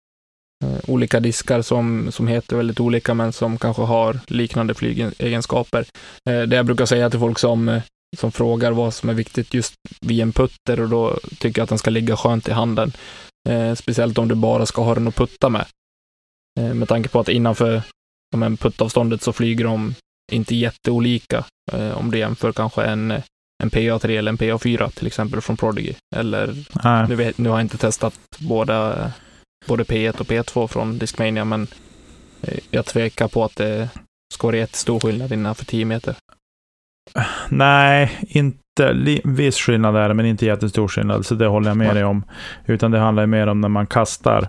[0.87, 5.85] olika diskar som, som heter väldigt olika, men som kanske har liknande flygegenskaper.
[6.31, 7.83] Eh, det jag brukar säga till folk som, eh,
[8.17, 11.69] som frågar vad som är viktigt just vid en putter, och då tycker jag att
[11.69, 12.93] den ska ligga skönt i handen.
[13.49, 15.67] Eh, speciellt om du bara ska ha den att putta med.
[16.61, 17.83] Eh, med tanke på att innanför
[18.37, 19.95] men puttavståndet så flyger de
[20.33, 23.11] inte jätteolika eh, om du jämför kanske en,
[23.63, 25.95] en PA3 eller en PA4 till exempel från Prodigy.
[26.17, 26.55] Eller,
[27.09, 29.13] nu, vet, nu har jag inte testat båda,
[29.67, 31.67] både P1 och P2 från Discmania, men
[32.43, 33.89] eh, jag tvekar på att det
[34.35, 36.15] ska vara jättestor skillnad innanför 10 meter.
[37.49, 41.27] Nej, inte viss skillnad är det, men inte jättestor skillnad.
[41.27, 41.95] Så det håller jag med Nej.
[41.95, 42.25] dig om.
[42.67, 44.43] Utan det handlar mer om när man kastar.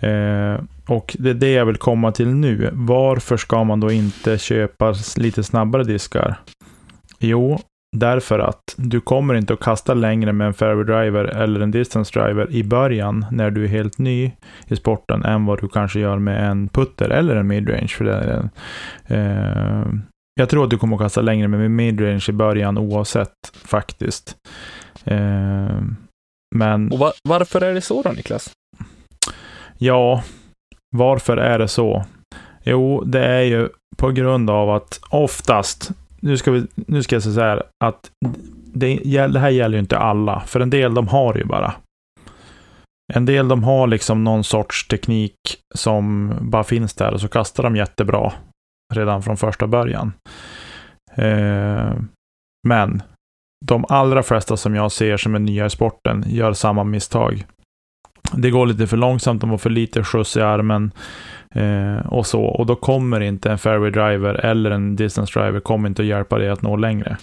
[0.00, 2.70] Eh, och det är det jag vill komma till nu.
[2.72, 6.40] Varför ska man då inte köpa lite snabbare diskar?
[7.18, 7.60] Jo,
[7.94, 12.20] därför att du kommer inte att kasta längre med en fairway driver eller en distance
[12.20, 14.32] driver i början när du är helt ny
[14.66, 18.50] i sporten än vad du kanske gör med en putter eller en midrange för den.
[19.06, 19.86] Eh,
[20.40, 23.32] jag tror att du kommer att kasta längre med midrange i början oavsett
[23.64, 24.36] faktiskt.
[25.04, 25.80] Eh,
[26.56, 28.50] men Och va, varför är det så då, Niklas?
[29.78, 30.22] ja,
[30.96, 32.04] varför är det så?
[32.64, 35.90] Jo, det är ju på grund av att oftast,
[36.24, 38.10] nu ska, vi, nu ska jag säga så här, att
[38.74, 41.74] det, det här gäller ju inte alla, för en del de har ju bara.
[43.12, 45.34] En del de har liksom någon sorts teknik
[45.74, 48.32] som bara finns där och så kastar de jättebra
[48.94, 50.12] redan från första början.
[51.14, 51.92] Eh,
[52.68, 53.02] men
[53.66, 57.44] de allra flesta som jag ser som är nya i sporten gör samma misstag.
[58.32, 60.92] Det går lite för långsamt, de har för lite skjuts i armen
[61.54, 62.42] eh, och så.
[62.42, 66.38] Och då kommer inte en fairway driver eller en distance driver kommer inte att hjälpa
[66.38, 67.16] dig att nå längre.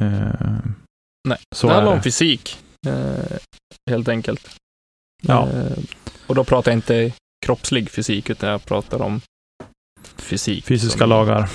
[0.00, 0.58] Eh,
[1.28, 3.36] Nej, så det handlar om fysik, eh,
[3.90, 4.56] helt enkelt.
[5.22, 5.48] Ja.
[5.48, 5.78] Eh,
[6.26, 7.12] och då pratar jag inte
[7.46, 9.20] kroppslig fysik, utan jag pratar om
[10.16, 10.64] fysik.
[10.64, 11.50] Fysiska som- lagar.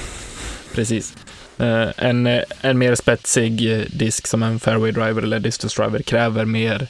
[0.76, 1.18] Precis.
[1.58, 2.28] Eh, en,
[2.62, 3.58] en mer spetsig
[4.00, 6.88] disk som en fairway driver eller distance driver kräver mer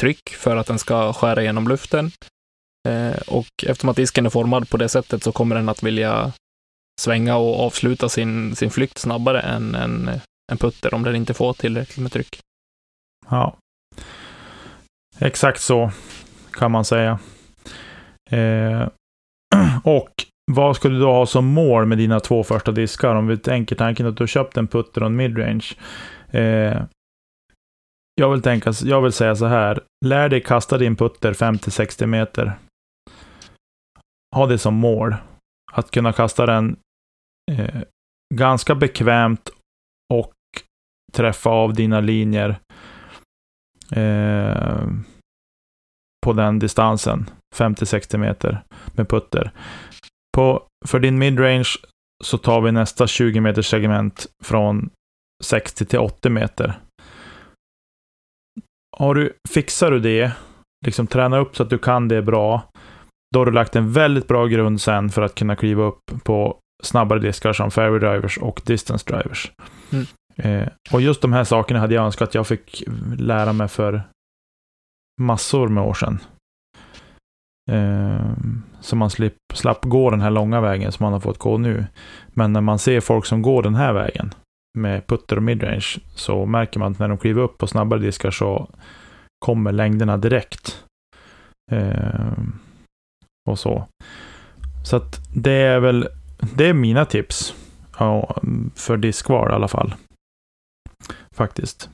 [0.00, 2.10] tryck för att den ska skära igenom luften.
[2.86, 6.32] Eh, och eftersom att disken är formad på det sättet så kommer den att vilja
[7.00, 10.10] svänga och avsluta sin, sin flykt snabbare än en,
[10.52, 12.38] en putter om den inte får tillräckligt med tryck.
[13.30, 13.56] Ja.
[15.18, 15.90] Exakt så
[16.50, 17.18] kan man säga.
[18.30, 18.88] Eh,
[19.84, 20.10] och
[20.52, 23.14] vad skulle du då ha som mål med dina två första diskar?
[23.14, 25.66] Om vi tänker tanken att du har köpt en putter och en midrange.
[26.30, 26.82] Eh,
[28.14, 29.80] jag, vill tänka, jag vill säga så här.
[30.04, 32.52] Lär dig kasta din putter 50-60 meter.
[34.36, 35.14] Ha det som mål.
[35.72, 36.76] Att kunna kasta den
[37.52, 37.82] eh,
[38.34, 39.50] ganska bekvämt
[40.14, 40.34] och
[41.12, 42.58] träffa av dina linjer
[43.92, 44.86] eh,
[46.26, 48.62] på den distansen, 50-60 meter
[48.94, 49.50] med putter.
[50.36, 51.68] På, för din midrange
[52.24, 54.90] så tar vi nästa 20 meters segment från
[55.44, 56.78] 60 till 80 meter.
[58.96, 60.32] Har du, fixar du det,
[60.86, 62.62] liksom tränar upp så att du kan det bra,
[63.32, 66.58] då har du lagt en väldigt bra grund sen för att kunna kliva upp på
[66.82, 69.52] snabbare diskar som fairway drivers och distance drivers.
[69.92, 70.06] Mm.
[70.36, 72.84] Eh, och just de här sakerna hade jag önskat att jag fick
[73.18, 74.02] lära mig för
[75.20, 76.18] massor med år sedan.
[77.70, 78.30] Eh,
[78.80, 81.86] så man slip, slapp gå den här långa vägen som man har fått gå nu.
[82.28, 84.34] Men när man ser folk som går den här vägen
[84.78, 88.30] med putter och midrange så märker man att när de kliver upp på snabbare diskar
[88.30, 88.68] så
[89.38, 90.84] kommer längderna direkt.
[91.72, 92.32] Eh,
[93.46, 93.86] och så.
[94.84, 96.08] Så att det är väl,
[96.56, 97.54] det är mina tips.
[97.98, 98.42] Ja,
[98.74, 99.94] för diskval i alla fall.
[101.34, 101.90] Faktiskt.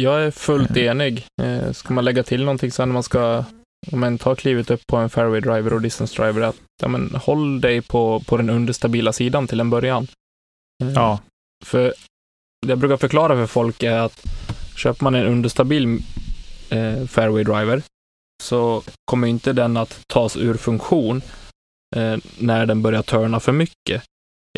[0.00, 0.82] Jag är fullt Mm.
[0.90, 1.26] enig.
[1.42, 3.44] Eh, ska man lägga till någonting sen när man ska
[3.92, 7.14] om man tar klivet upp på en fairway driver och distance driver, att ja, men,
[7.14, 10.06] håll dig på, på den understabila sidan till en början.
[10.82, 11.18] Eh, Ja,
[11.64, 11.82] För
[12.66, 14.24] det jag brukar förklara för folk är att
[14.76, 15.98] köper man en understabil
[16.70, 17.82] eh, fairway driver
[18.42, 21.22] så kommer inte den att tas ur funktion
[21.96, 24.02] eh, när den börjar törna för mycket.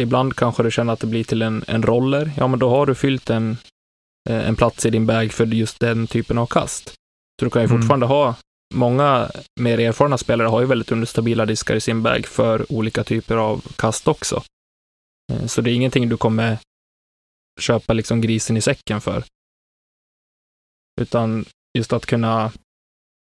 [0.01, 2.33] Ibland kanske du känner att det blir till en, en roller.
[2.37, 3.57] Ja, men då har du fyllt en,
[4.31, 6.89] eh, en plats i din bag för just den typen av kast.
[7.41, 7.81] Så du kan ju Mm.
[7.81, 8.35] fortfarande ha,
[8.75, 13.37] många mer erfarna spelare har ju väldigt understabila diskar i sin bag för olika typer
[13.37, 14.43] av kast också.
[15.33, 16.59] Eh, Så det är ingenting du kommer
[17.61, 19.25] köpa liksom grisen i säcken för.
[21.01, 21.45] Utan
[21.79, 22.53] just att kunna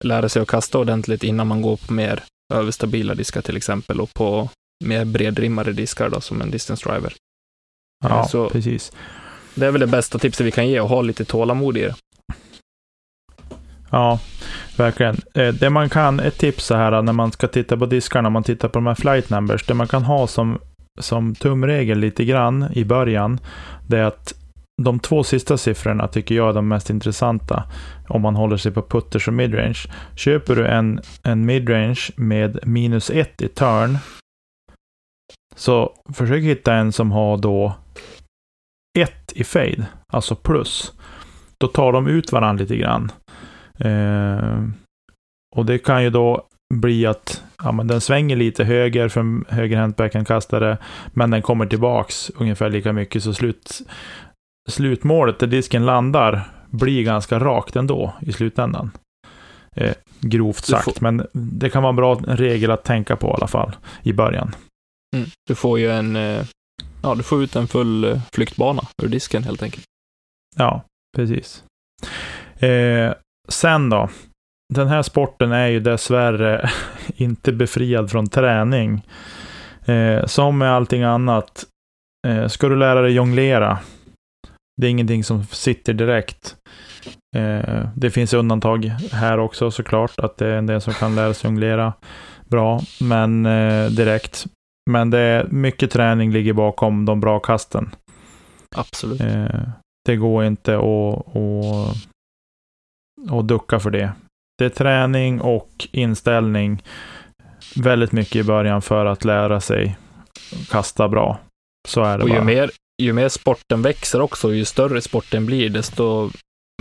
[0.03, 2.23] lära sig att kasta ordentligt innan man går på mer
[2.53, 4.49] överstabila diskar till exempel och på
[4.85, 7.13] mer bredrimmade diskar då, som en distance driver.
[8.05, 8.91] Ja, Så- precis.
[9.55, 11.95] Det är väl det bästa tipset vi kan ge, att ha lite tålamod i det.
[13.89, 14.19] Ja,
[14.77, 15.17] verkligen.
[15.33, 18.43] Eh, Det man kan, ett tips så här när man ska titta på diskarna, man
[18.43, 20.59] tittar på de här flight numbers, det man kan ha som,
[20.99, 23.39] som tumregel lite grann i början,
[23.87, 24.33] det är att
[24.81, 27.63] de två sista siffrorna tycker jag är de mest intressanta
[28.07, 29.79] om man håller sig på putters och midrange.
[30.15, 33.97] Köper du en, en midrange med minus ett i turn,
[35.55, 37.75] så försök hitta en som har då
[38.99, 40.93] ett i fade, alltså plus.
[41.57, 43.11] Då tar de ut varandra lite grann.
[43.79, 44.63] Eh,
[45.55, 49.45] och det kan ju då bli att ja, men den svänger lite höger för en
[49.49, 50.77] högerhänt backhandkastare,
[51.13, 53.81] men den kommer tillbaks ungefär lika mycket, så slut,
[54.69, 58.91] slutmålet där disken landar blir ganska rakt ändå i slutändan.
[59.75, 63.31] Eh, grovt sagt, får- men det kan vara en bra regel att tänka på i
[63.31, 64.55] alla fall i början.
[65.15, 65.29] Mm.
[65.47, 66.45] Du får ju en, eh,
[67.03, 69.83] ja, du får ut en full eh, flyktbana ur disken helt enkelt.
[70.55, 70.81] Ja,
[71.17, 71.63] precis.
[72.59, 73.13] Eh,
[73.49, 74.09] sen då.
[74.73, 76.69] Den här sporten är ju dessvärre
[77.15, 79.01] inte befriad från träning.
[79.85, 81.65] Eh, som med allting annat.
[82.27, 83.79] Eh, ska du lära dig jonglera.
[84.81, 86.55] Det är ingenting som sitter direkt.
[87.35, 90.19] Eh, det finns undantag här också såklart.
[90.19, 91.93] Att det är en del som kan lära sig jonglera
[92.45, 92.81] bra.
[93.01, 94.45] Men eh, direkt.
[94.91, 97.95] Men det är mycket träning ligger bakom de bra kasten.
[98.75, 99.21] Absolut.
[99.21, 99.61] Eh,
[100.05, 101.95] det går inte att, att,
[103.31, 104.11] att ducka för det.
[104.57, 106.83] Det är träning och inställning
[107.75, 109.97] väldigt mycket i början för att lära sig
[110.69, 111.39] kasta bra.
[111.87, 112.43] Så är det Och ju bara.
[112.43, 112.69] mer,
[113.01, 116.31] ju mer sporten växer också, ju större sporten blir, desto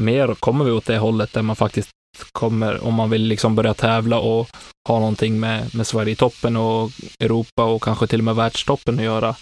[0.01, 1.91] mer kommer vi åt det hållet där man faktiskt
[2.33, 4.49] kommer, om man vill liksom börja tävla och
[4.89, 6.91] ha någonting med, med Sverige i toppen och
[7.21, 9.37] Europa och kanske till och med världstoppen att göra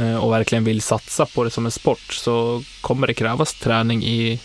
[0.00, 4.04] eh, och verkligen vill satsa på det som en sport, så kommer det krävas träning
[4.04, 4.40] i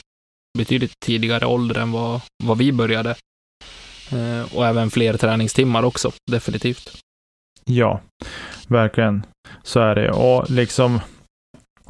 [0.58, 3.16] betydligt tidigare ålder än vad, vad vi började.
[4.12, 6.98] Eh, och även fler träningstimmar också, definitivt.
[7.66, 8.02] Ja,
[8.68, 9.26] verkligen.
[9.64, 10.12] Så är det.
[10.12, 11.00] Och liksom,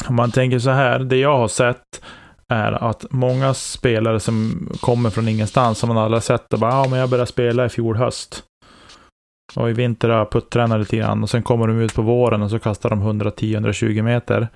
[0.07, 2.01] om man tänker så här, det jag har sett
[2.47, 6.87] är att många spelare som kommer från ingenstans, som man aldrig sett, och bara, ja
[6.89, 8.43] men jag började spela i fjol höst.
[9.55, 12.41] Och i vinter har jag puttränat lite grann och sen kommer de ut på våren
[12.41, 14.47] och så kastar de 110-120 meter.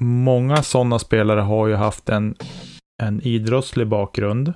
[0.00, 2.34] Många sådana spelare har ju haft en,
[3.02, 4.54] en idrottslig bakgrund.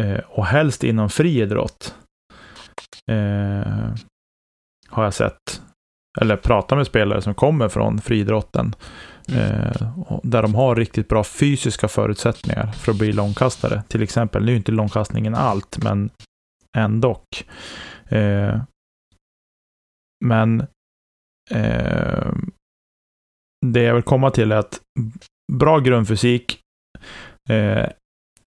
[0.00, 1.94] Eh, och helst inom friidrott.
[3.10, 3.94] Eh,
[4.88, 5.62] har jag sett.
[6.16, 8.74] Eller pratat med spelare som kommer från friidrotten.
[9.28, 13.82] Eh, och där de har riktigt bra fysiska förutsättningar för att bli långkastare.
[13.88, 16.10] Till exempel, nu är inte långkastningen allt, men
[16.76, 17.20] ändå.
[18.08, 18.60] Eh,
[20.24, 20.60] men
[21.50, 22.32] eh,
[23.66, 24.80] det jag vill komma till är att
[25.52, 26.60] bra grundfysik
[27.48, 27.88] eh,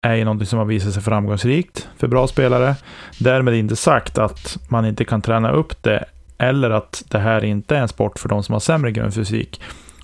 [0.07, 2.76] är ju någonting som har visat sig framgångsrikt för bra spelare.
[3.20, 6.05] Därmed inte sagt att man inte kan träna upp det
[6.43, 9.61] eller att det här inte är en sport för de som har sämre grundfysik.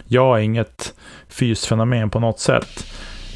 [0.07, 0.93] Jag är inget
[1.29, 2.85] fysfenomen på något sätt.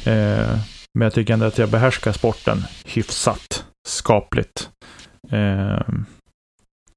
[0.06, 0.58] Eh,
[0.94, 4.68] men jag tycker ändå att jag behärskar sporten hyfsat skapligt.
[5.30, 5.80] Eh,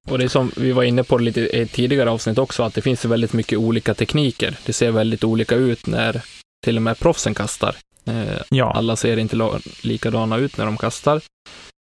[0.09, 2.81] Och det är som vi var inne på lite i tidigare avsnitt också, att det
[2.81, 4.57] finns väldigt mycket olika tekniker.
[4.65, 6.21] Det ser väldigt olika ut när
[6.65, 7.75] till och med proffsen kastar.
[8.05, 9.49] Eh, ja, alla ser inte
[9.81, 11.21] likadana ut när de kastar.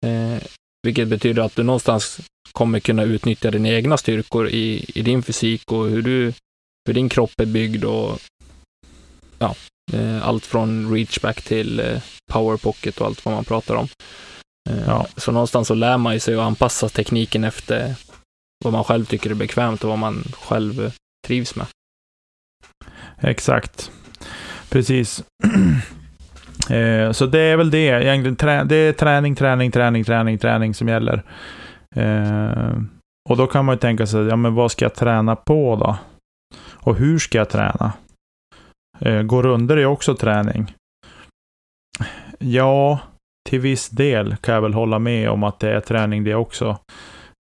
[0.07, 0.43] Eh,
[0.83, 2.21] vilket betyder att du någonstans
[2.53, 6.33] kommer kunna utnyttja dina egna styrkor i, i din fysik och hur, du,
[6.87, 8.19] hur din kropp är byggd och
[9.39, 9.55] ja,
[9.93, 13.89] eh, allt från reachback till eh, power pocket och allt vad man pratar om.
[14.71, 15.07] Eh, Ja.
[15.17, 17.95] Så någonstans så lär man ju sig att anpassa tekniken efter
[18.65, 20.93] vad man själv tycker är bekvämt och vad man själv
[21.27, 21.67] trivs med.
[23.21, 23.91] exakt.
[24.69, 25.25] Precis.
[26.71, 27.87] eh, så det är väl det.
[27.87, 31.23] Egentligen, det är träning, träning, träning, träning, träning som gäller.
[31.97, 32.77] Eh,
[33.31, 35.99] och då kan man ju tänka sig, ja men vad ska jag träna på då?
[36.75, 37.93] Och hur ska jag träna?
[38.99, 40.75] Eh, går under är också träning.
[42.39, 43.01] Ja,
[43.49, 46.79] till viss del kan jag väl hålla med om att det är träning det också.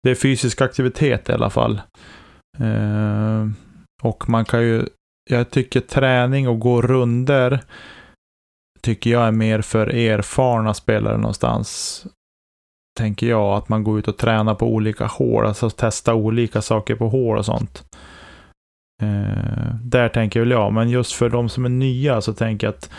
[0.03, 1.81] Det är fysisk aktivitet i alla fall.
[2.59, 3.47] Eh,
[4.03, 4.87] Och man kan ju,
[5.31, 7.61] jag tycker träning och gå runder
[8.83, 12.07] tycker jag är mer för erfarna spelare någonstans.
[13.01, 16.97] Tänker jag, att man går ut och tränar på olika hål, alltså testa olika saker
[16.97, 17.85] på hål och sånt.
[19.03, 22.75] Eh, där tänker väl jag, men just för de som är nya så tänker jag
[22.75, 22.91] att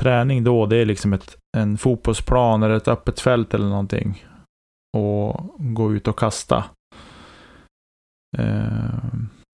[0.00, 4.24] träning då, det är liksom ett, en fotbollsplan eller ett öppet fält eller någonting.
[4.96, 6.64] Och gå ut och kasta.
[8.38, 9.04] Eh,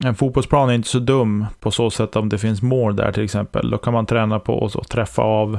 [0.04, 3.24] en fotbollsplan är inte så dum på så sätt om det finns mål där till
[3.24, 3.70] exempel.
[3.70, 5.58] Då kan man träna på att träffa av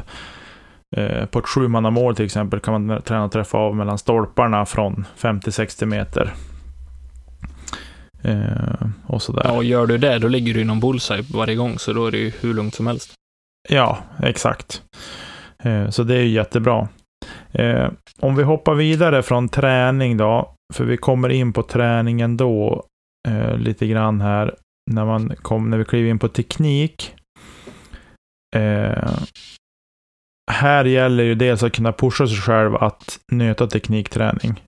[0.95, 5.05] eh, på ett sjumannamål till exempel kan man träna att träffa av mellan stolparna från
[5.17, 6.33] 50-60 meter.
[8.23, 9.41] Eh, och sådär.
[9.45, 12.11] Ja, och gör du det, då ligger du inom bullseye varje gång, så då är
[12.11, 13.13] det ju hur lugnt som helst.
[13.69, 14.81] Ja, exakt.
[15.63, 16.87] Eh, så det är ju jättebra.
[17.51, 22.85] Eh, om vi hoppar vidare från träning då, för vi kommer in på träningen då
[23.27, 24.55] eh, lite grann här
[24.91, 27.15] när, man kom, när vi kliver in på teknik.
[28.55, 29.13] Eh,
[30.51, 34.61] här gäller ju dels att kunna pusha sig själv att nöta teknikträning.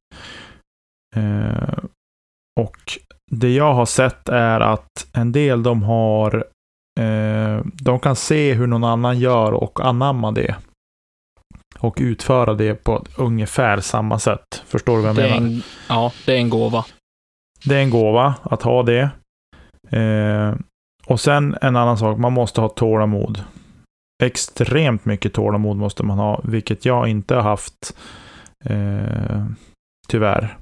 [1.16, 1.78] Eh,
[2.60, 2.78] och
[3.32, 6.46] det jag har sett är att en del de har
[7.00, 10.56] eh, de kan se hur någon annan gör och anamma det.
[11.80, 14.64] Och utföra det på ungefär samma sätt.
[14.66, 15.38] Förstår du vad jag Det menar?
[15.38, 16.86] en, ja, det är en gåva.
[17.66, 19.10] Det är en gåva att ha det.
[19.92, 20.56] Eh,
[21.06, 23.44] och sen en annan sak, man måste ha tålamod.
[24.24, 27.98] Extremt mycket tålamod måste man ha, vilket jag inte har haft.
[28.66, 29.46] Eh,
[30.08, 30.58] tyvärr.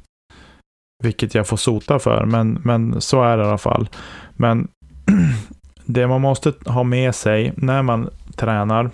[1.04, 3.90] Vilket jag får sota för, men, men så är det i alla fall.
[4.34, 4.68] Men
[5.86, 8.92] det man måste ha med sig när man tränar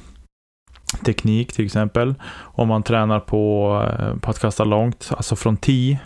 [1.05, 5.99] teknik till exempel, om man tränar på, eh, på att kasta långt, alltså från 10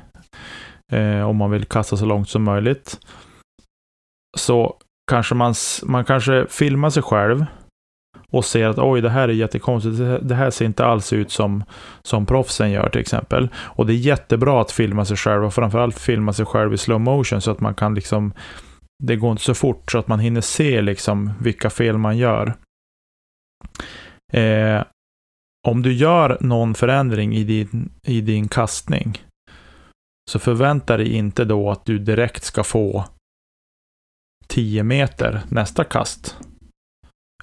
[0.92, 3.00] eh, om man vill kasta så långt som möjligt.
[4.38, 4.76] Så
[5.12, 5.54] kanske man,
[5.84, 7.46] man kanske filmar sig själv
[8.36, 9.98] och ser att oj, det här är jättekonstigt.
[10.22, 11.64] Det här ser inte alls ut som,
[12.02, 13.50] som proffsen gör till exempel.
[13.56, 17.02] Och det är jättebra att filma sig själv och framförallt filma sig själv i slow
[17.02, 18.34] motion så att man kan liksom
[19.04, 22.56] det går inte så fort så att man hinner se liksom vilka fel man gör.
[24.34, 24.84] Eh,
[25.68, 29.18] om du gör någon förändring i din, i din kastning
[30.32, 33.06] så förvänta dig inte då att du direkt ska få
[34.48, 36.38] 10 meter nästa kast.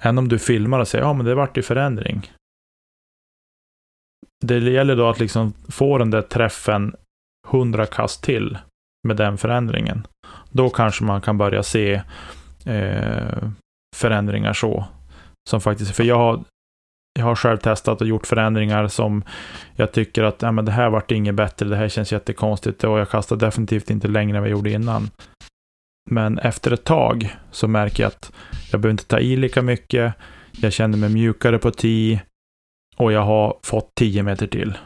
[0.01, 2.31] Än om du filmar och säger ja men det vart ju förändring.
[4.45, 6.95] Det gäller då att liksom få den där träffen
[7.47, 8.57] 100 kast till
[9.07, 10.07] med den förändringen.
[10.51, 12.01] Då kanske man kan börja se
[12.65, 13.49] eh,
[13.95, 14.85] förändringar så.
[15.49, 16.43] Som faktiskt, för jag har,
[17.19, 19.23] jag har själv testat och gjort förändringar som
[19.75, 22.99] jag tycker att ja, men det här vart inget bättre, det här känns jättekonstigt och
[22.99, 25.09] jag kastar definitivt inte längre än vad jag gjorde innan.
[26.11, 28.31] Men efter ett tag så märker jag att
[28.71, 30.13] jag behöver inte ta i lika mycket,
[30.51, 32.21] jag känner mig mjukare på 10
[32.95, 34.77] och jag har fått 10 meter till.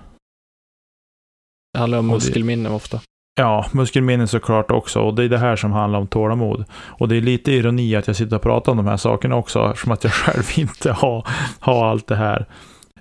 [1.73, 3.01] Det handlar om muskelminne ofta.
[3.39, 4.99] Ja, muskelminne såklart också.
[4.99, 6.65] Och det är det här som handlar om tålamod.
[6.71, 9.65] Och det är lite ironi att jag sitter och pratar om de här sakerna också,
[9.65, 11.27] eftersom att jag själv inte har,
[11.59, 12.45] har allt det här.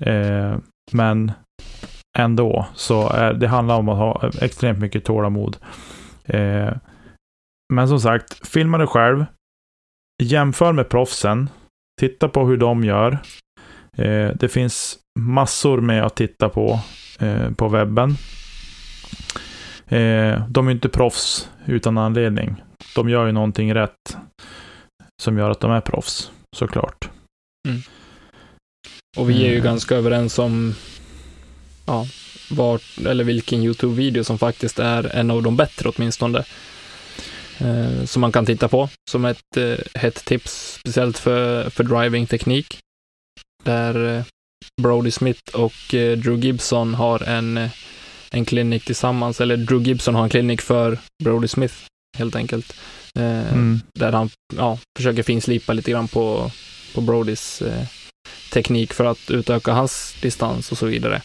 [0.00, 0.58] Eh,
[0.92, 1.32] men
[2.18, 5.56] ändå, så är, det handlar om att ha extremt mycket tålamod.
[6.24, 6.72] Eh,
[7.74, 9.24] men som sagt, filma dig själv.
[10.22, 11.50] Jämför med proffsen.
[12.00, 13.18] Titta på hur de gör.
[13.96, 16.80] Eh, det finns massor med att titta på
[17.20, 18.10] eh, på webben.
[19.88, 22.62] Eh, de är inte proffs utan anledning.
[22.94, 24.16] De gör ju någonting rätt
[25.22, 27.08] som gör att de är proffs, såklart.
[29.16, 29.64] Och vi är ju Mm.
[29.64, 30.74] ganska överens om
[31.86, 32.06] ja,
[32.50, 36.44] vart, eller vilken YouTube-video som faktiskt är en av de bättre åtminstone.
[37.58, 42.78] Eh, som man kan titta på som ett eh, hett tips, speciellt för, för driving-teknik.
[43.64, 44.24] Där eh,
[44.82, 47.70] Brody Smith och eh, Drew Gibson har en, eh,
[48.30, 51.74] en klinik tillsammans, eller Drew Gibson har en klinik för Brody Smith,
[52.18, 52.76] helt enkelt.
[53.18, 53.80] Eh, Mm.
[53.98, 56.50] där han ja, försöker finslipa lite grann på,
[56.94, 57.86] på Brodys eh,
[58.52, 61.22] teknik för att utöka hans distans och så vidare.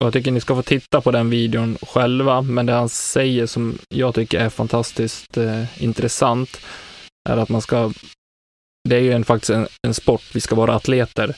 [0.00, 3.46] Och jag tycker ni ska få titta på den videon själva, men det han säger
[3.46, 6.60] som jag tycker är fantastiskt eh, intressant
[7.28, 7.92] är att man ska,
[8.88, 11.36] det är ju en, faktiskt en, en sport, vi ska vara atleter.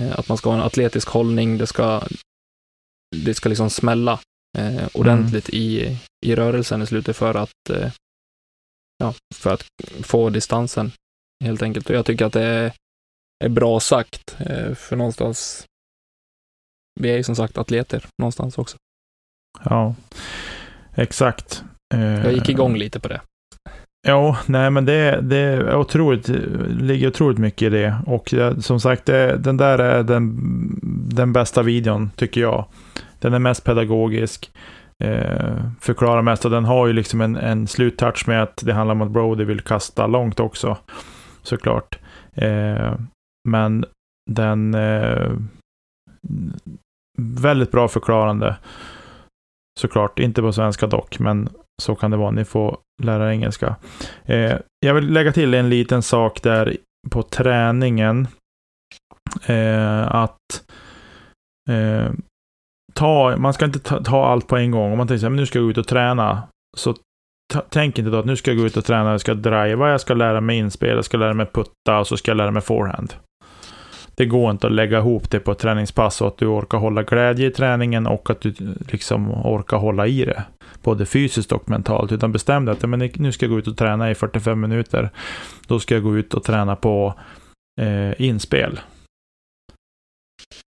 [0.00, 2.02] Eh, att man ska ha en atletisk hållning, det ska,
[3.16, 4.20] det ska liksom smälla
[4.58, 5.96] eh, ordentligt i,
[6.26, 7.92] i rörelsen i slutet för att, eh,
[8.98, 9.64] ja, för att
[10.02, 10.92] få distansen
[11.44, 11.90] helt enkelt.
[11.90, 12.72] Och jag tycker att det är,
[13.44, 15.66] är bra sagt, eh, för någonstans,
[17.00, 18.76] vi är ju som sagt atleter någonstans också.
[19.64, 19.94] Ja,
[20.94, 21.64] exakt.
[21.94, 23.20] Eh, Jag gick igång lite på det.
[24.08, 26.28] Jo, nej men det, det är otroligt,
[26.68, 27.96] ligger otroligt mycket i det.
[28.06, 30.38] Och som sagt, det, den där är den,
[31.10, 32.64] den bästa videon, tycker jag.
[33.20, 34.50] Den är mest pedagogisk,
[35.04, 38.94] eh, förklarar mest och den har ju liksom en, en sluttouch med att det handlar
[38.94, 40.76] om att Brody vill kasta långt också,
[41.42, 41.98] såklart.
[42.34, 42.94] Eh,
[43.48, 43.84] men
[44.30, 45.32] den, eh,
[47.18, 48.56] väldigt bra förklarande.
[49.80, 51.48] Såklart, inte på svenska dock, men
[51.82, 52.30] så kan det vara.
[52.30, 53.76] Ni får lära er engelska.
[54.24, 56.76] Eh, jag vill lägga till en liten sak där
[57.10, 58.28] på träningen.
[59.46, 60.64] Eh, att
[61.70, 62.12] eh,
[62.94, 64.92] ta, man ska inte ta, ta, allt på en gång.
[64.92, 66.42] Om man tänker att nu ska jag gå ut och träna.
[66.76, 66.94] Så
[67.68, 70.00] tänk inte då att nu ska jag gå ut och träna, jag ska driva, jag
[70.00, 72.62] ska lära mig inspel, jag ska lära mig putta och så ska jag lära mig
[72.62, 73.14] forehand.
[74.18, 77.02] Det går inte att lägga ihop det på ett träningspass så att du orkar hålla
[77.02, 78.54] glädje i träningen och att du
[78.92, 80.44] liksom orkar hålla i det.
[80.82, 82.12] Både fysiskt och mentalt.
[82.12, 85.10] Utan bestäm dig att men nu ska jag gå ut och träna i 45 minuter.
[85.66, 87.14] Då ska jag gå ut och träna på
[87.80, 88.80] eh, inspel.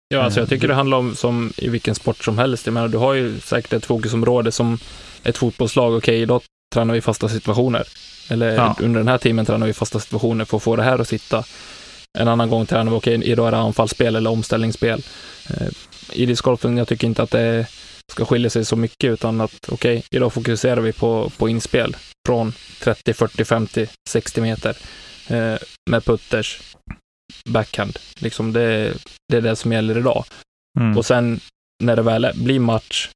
[0.07, 2.65] Ja, alltså jag tycker det handlar om som i vilken sport som helst.
[2.65, 4.77] Jag menar, du har ju säkert ett fokusområde som
[5.23, 5.97] ett fotbollslag.
[5.97, 6.41] Okej, idag
[6.73, 7.83] tränar vi fasta situationer.
[8.29, 8.75] Eller ja.
[8.81, 11.43] under den här timmen tränar vi fasta situationer för att få det här att sitta.
[12.19, 15.03] En annan gång tränar vi, okej, okay, idag är det anfallsspel eller omställningsspel.
[15.49, 15.67] Eh,
[16.13, 17.67] I discgolfen, jag tycker inte att det
[18.11, 21.95] ska skilja sig så mycket, utan att okej, okay, idag fokuserar vi på, på inspel
[22.27, 24.77] från 30, 40, 50, 60 meter
[25.27, 25.55] eh,
[25.89, 26.61] med putters,
[27.49, 27.99] backhand.
[28.15, 28.93] Liksom det,
[29.31, 30.25] det är det som gäller idag.
[30.79, 30.97] Mm.
[30.97, 31.39] Och sen
[31.83, 33.09] när det väl blir match,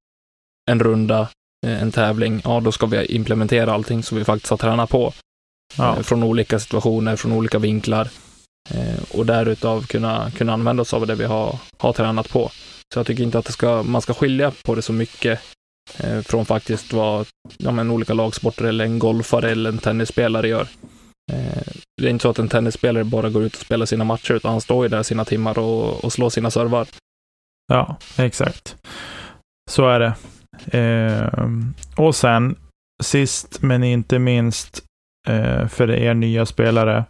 [0.71, 1.27] en runda,
[1.65, 5.13] eh, en tävling, ja, då ska vi implementera allting som vi faktiskt har tränat på.
[5.77, 5.97] Ja.
[5.97, 8.09] Eh, från olika situationer, från olika vinklar.
[8.69, 12.51] Eh, och därutav kunna, kunna använda oss av det vi har, har tränat på.
[12.93, 15.41] Så jag tycker inte att det ska, man ska skilja på det så mycket
[15.97, 20.67] eh, från faktiskt vad ja, men olika lagsporter eller en golfare eller en tennisspelare gör.
[21.31, 24.33] Eh, det är inte så att en tennisspelare bara går ut och spelar sina matcher,
[24.33, 26.87] utan han står ju där sina timmar och, och slår sina servar.
[27.67, 28.75] Ja, exakt.
[29.69, 30.13] Så är det.
[30.77, 31.47] Eh,
[31.95, 32.55] och sen,
[33.03, 34.83] sist men inte minst,
[35.27, 37.05] eh, för er nya spelare,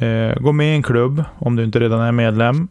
[0.00, 2.68] Eh, gå med i en klubb om du inte redan är medlem.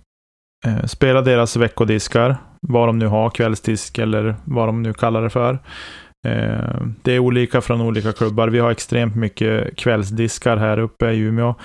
[0.66, 5.30] Eh, spela deras veckodiskar, vad de nu har, kvällsdisk eller vad de nu kallar det
[5.30, 5.60] för.
[6.28, 8.48] Eh, det är olika från olika klubbar.
[8.48, 11.56] Vi har extremt mycket kvällsdiskar här uppe i Umeå.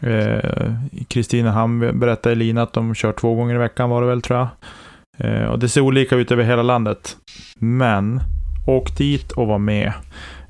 [0.00, 0.72] Eh,
[1.08, 4.38] Kristinehamn eh, berättade Elina att de kör två gånger i veckan var det väl tror
[4.38, 4.48] jag.
[5.18, 7.16] Eh, och det ser olika ut över hela landet.
[7.58, 8.20] Men
[8.66, 9.92] åk dit och var med.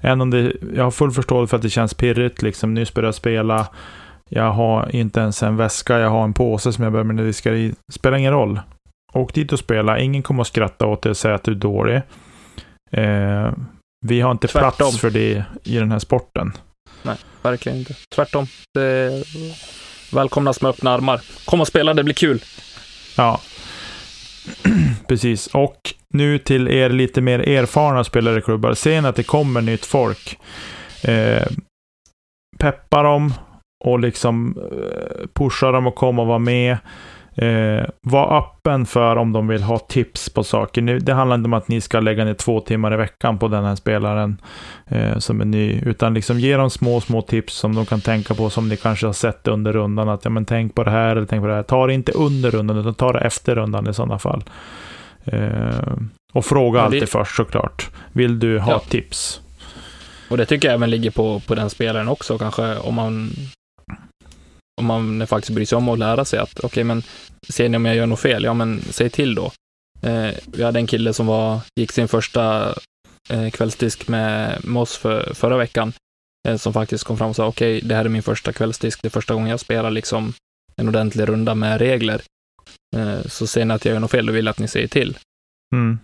[0.00, 3.14] Även om det, jag har full förståelse för att det känns pirrigt, liksom nyss börjat
[3.14, 3.66] spela.
[4.34, 7.52] Jag har inte ens en väska, jag har en påse som jag behöver mina diskar
[7.52, 7.74] i.
[7.92, 8.60] Spelar ingen roll.
[9.12, 9.98] Åk dit och spela.
[9.98, 11.96] Ingen kommer att skratta åt dig och säga att du är dålig.
[12.90, 13.52] Eh,
[14.06, 14.72] vi har inte Tvärtom.
[14.76, 16.52] plats för det i den här sporten.
[17.02, 17.94] Nej, verkligen inte.
[18.14, 18.46] Tvärtom.
[18.74, 19.24] Det
[20.12, 21.20] välkomnas med öppna armar.
[21.44, 22.42] Kom och spela, det blir kul.
[23.16, 23.40] Ja,
[25.08, 25.46] precis.
[25.46, 25.76] Och
[26.14, 28.74] nu till er lite mer erfarna spelare i klubbar.
[28.74, 30.38] Ser ni att det kommer nytt folk.
[31.04, 31.46] Eh,
[32.58, 33.34] peppa dem,
[33.82, 36.76] och liksom eh, pusha dem att komma och vara med.
[37.34, 40.82] Eh, var öppen för om de vill ha tips på saker.
[40.82, 43.64] Det handlar inte om att ni ska lägga ner två timmar i veckan på den
[43.64, 44.36] här spelaren
[44.86, 48.34] eh, som är ny, utan liksom ge dem små, små tips som de kan tänka
[48.34, 50.08] på som ni kanske har sett under rundan.
[50.08, 51.62] Att ja, men tänk på det här eller tänk på det här.
[51.62, 54.44] Ta det inte under rundan, utan ta det efter rundan i sådana fall.
[55.24, 55.92] Eh,
[56.32, 56.84] och fråga det...
[56.84, 57.90] alltid först såklart.
[58.12, 58.78] Vill du ha ja.
[58.78, 59.40] tips?
[60.30, 63.30] Och det tycker jag även ligger på, på den spelaren också, kanske om man
[64.82, 67.02] om man faktiskt bryr sig om att lära sig att okej, okay, men
[67.48, 68.44] ser ni om jag gör något fel?
[68.44, 69.52] Ja, men säg till då.
[70.02, 72.74] Eh, vi hade en kille som var, gick sin första
[73.30, 75.92] eh, kvällsdisk med, med oss för, förra veckan,
[76.48, 79.02] eh, som faktiskt kom fram och sa okej, okay, det här är min första kvällsdisk,
[79.02, 80.34] det är första gången jag spelar liksom
[80.76, 82.22] en ordentlig runda med regler.
[82.96, 84.88] Eh, så ser ni att jag gör något fel, då vill jag att ni säger
[84.88, 85.18] till.
[85.74, 85.98] Mm.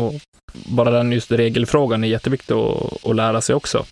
[0.00, 0.14] Och
[0.52, 3.86] bara den just regelfrågan är jätteviktig att, att lära sig också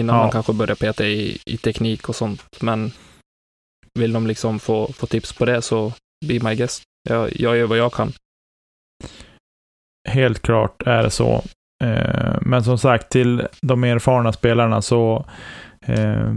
[0.00, 0.22] innan ja.
[0.22, 2.42] man kanske börjar peta i, i teknik och sånt.
[2.60, 2.92] Men
[3.98, 5.92] vill de liksom få, få tips på det så
[6.26, 6.82] be my guest.
[7.08, 8.12] Jag, jag gör vad jag kan.
[10.08, 11.42] Helt klart är det så.
[11.84, 15.26] Eh, men som sagt, till de erfarna spelarna så
[15.86, 16.34] eh,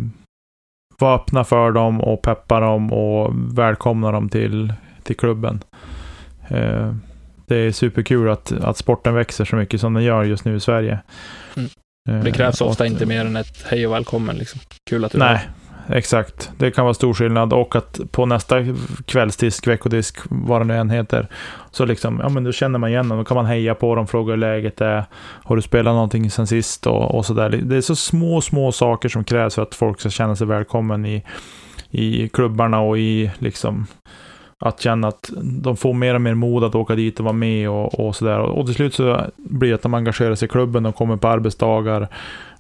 [1.00, 5.64] var öppna för dem och peppa dem och välkomna dem till, till klubben.
[6.48, 6.96] Eh,
[7.46, 10.60] det är superkul att, att sporten växer så mycket som den gör just nu i
[10.60, 11.00] Sverige.
[11.56, 11.70] Mm.
[12.06, 14.36] Det krävs ofta inte mer än ett hej och välkommen.
[14.36, 14.62] Liksom.
[14.90, 15.50] Kul att du Nej,
[15.90, 16.52] exakt.
[16.58, 18.56] Det kan vara stor skillnad och att på nästa
[19.06, 21.28] kvällsdisk, veckodisk, vad det nu än heter,
[21.72, 23.18] så liksom, ja men då känner man igen dem.
[23.18, 25.06] Då kan man heja på dem, fråga hur läget är.
[25.44, 27.50] Har du spelat någonting sen sist och, och sådär.
[27.50, 31.06] Det är så små, små saker som krävs för att folk ska känna sig välkommen
[31.06, 31.24] i,
[31.90, 33.88] i klubbarna och i liksom
[34.64, 35.30] att känna att
[35.62, 38.40] de får mer och mer mod att åka dit och vara med och, och sådär.
[38.40, 41.28] Och till slut så blir det att de engagerar sig i klubben och kommer på
[41.28, 42.08] arbetsdagar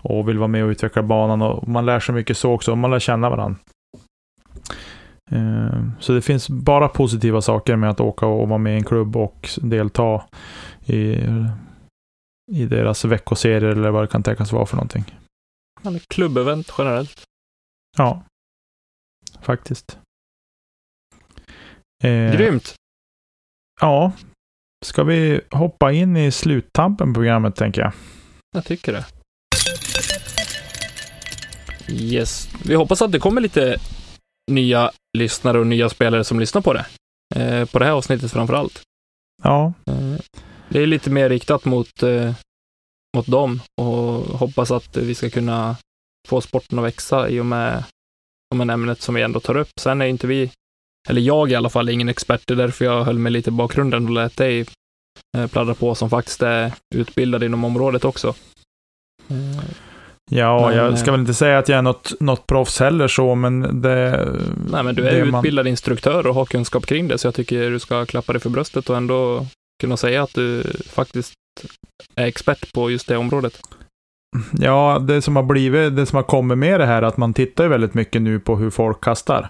[0.02, 1.42] och vill vara med och utveckla banan.
[1.42, 3.60] Och man lär sig mycket så också, och man lär känna varandra.
[5.32, 8.84] Eh, så det finns bara positiva saker med att åka och vara med i en
[8.84, 10.24] klubb och delta
[10.86, 11.18] i,
[12.52, 15.06] i deras veckoserier eller vad det kan tänkas vara för någonting.
[16.08, 17.24] Klubbevent generellt.
[17.98, 18.24] Ja,
[19.42, 19.98] faktiskt.
[22.04, 22.74] Eh, Grymt!
[23.82, 24.12] Ja.
[24.86, 27.94] Ska vi hoppa in i sluttampen på programmet, tänker jag?
[28.56, 29.06] Jag tycker det.
[31.90, 32.50] Yes.
[32.66, 33.78] Vi hoppas att det kommer lite
[34.52, 36.86] nya lyssnare och nya spelare som lyssnar på det.
[37.36, 38.82] Eh, på det här avsnittet framför allt.
[39.44, 39.74] Ja.
[39.88, 40.16] Eh,
[40.70, 42.34] det är lite mer riktat mot, eh,
[43.18, 43.90] mot dem och
[44.40, 45.76] hoppas att vi ska kunna
[46.28, 47.84] få sporten att växa i och med,
[48.52, 49.72] och med ämnet som vi ändå tar upp.
[49.80, 50.52] Sen är inte vi
[51.10, 52.42] eller jag i alla fall, är ingen expert.
[52.46, 54.66] Det är därför jag höll mig lite i bakgrunden och lät dig
[55.38, 58.28] eh, pladdra på som faktiskt är utbildad inom området också.
[59.30, 59.64] Eh,
[60.32, 63.36] ja, men, jag ska väl inte säga att jag är något, något proffs heller så,
[63.36, 64.30] men det...
[64.72, 65.72] Nej, men du är utbildad man...
[65.72, 68.90] instruktör och har kunskap kring det, så jag tycker du ska klappa dig för bröstet
[68.90, 69.46] och ändå
[69.82, 71.34] kunna säga att du faktiskt
[72.16, 73.60] är expert på just det området.
[74.60, 77.68] Ja, det som har blivit, det som har kommit med det här, att man tittar
[77.68, 79.50] väldigt mycket nu på hur folk kastar.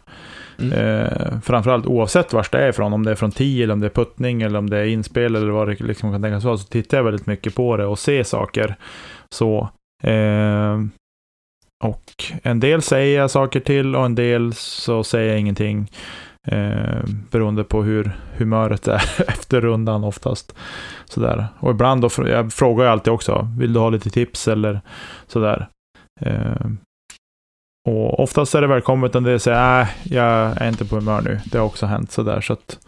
[0.59, 0.73] Mm.
[0.73, 3.87] Eh, framförallt oavsett var det är ifrån, om det är från tee eller om det
[3.87, 6.67] är puttning eller om det är inspel eller vad det liksom kan tänkas vara, så
[6.67, 8.75] tittar jag väldigt mycket på det och ser saker.
[9.29, 9.69] Så,
[10.03, 10.79] eh,
[11.83, 15.89] och en del säger jag saker till och en del så säger jag ingenting.
[16.47, 20.55] Eh, beroende på hur humöret är efter rundan oftast.
[21.05, 21.47] Sådär.
[21.59, 24.81] Och ibland då, jag frågar jag alltid också, vill du ha lite tips eller
[25.27, 25.67] sådär.
[26.21, 26.67] Eh,
[27.89, 31.21] och oftast är det välkommet om det säger, nej, äh, jag är inte på humör
[31.21, 31.39] nu.
[31.45, 32.41] Det har också hänt sådär.
[32.41, 32.79] Så att,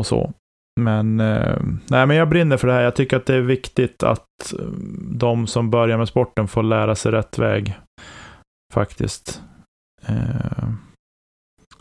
[0.00, 0.32] och så.
[0.80, 1.58] Men, eh,
[1.90, 2.82] nej, men jag brinner för det här.
[2.82, 4.66] Jag tycker att det är viktigt att eh,
[5.10, 7.74] de som börjar med sporten får lära sig rätt väg.
[8.74, 9.42] Faktiskt.
[10.06, 10.68] Eh.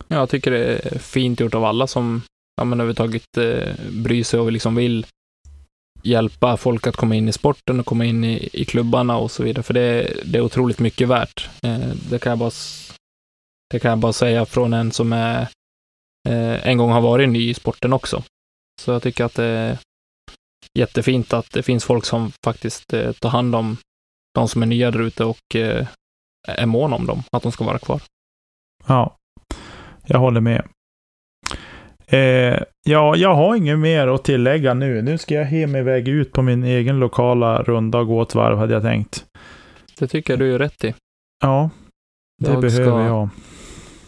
[0.07, 2.21] Jag tycker det är fint gjort av alla som
[2.57, 5.05] ja, men överhuvudtaget eh, bryr sig och liksom vill
[6.03, 9.43] hjälpa folk att komma in i sporten och komma in i, i klubbarna och så
[9.43, 11.49] vidare, för det, det är otroligt mycket värt.
[11.63, 12.51] Eh, det, kan jag bara,
[13.69, 15.41] det kan jag bara säga från en som är,
[16.29, 18.23] eh, en gång har varit ny i sporten också.
[18.81, 19.77] Så jag tycker att det är
[20.79, 23.77] jättefint att det finns folk som faktiskt eh, tar hand om
[24.33, 25.87] de som är nya där ute och eh,
[26.47, 28.01] är mån om dem, att de ska vara kvar.
[28.87, 29.17] Ja,
[30.05, 30.67] jag håller med.
[32.11, 35.01] Eh, ja, jag har inget mer att tillägga nu.
[35.01, 38.57] Nu ska jag mig iväg ut på min egen lokala runda och gå ett varv,
[38.57, 39.25] hade jag tänkt.
[39.99, 40.93] Det tycker jag du är rätt i.
[41.43, 41.69] Ja,
[42.43, 43.29] det jag behöver jag.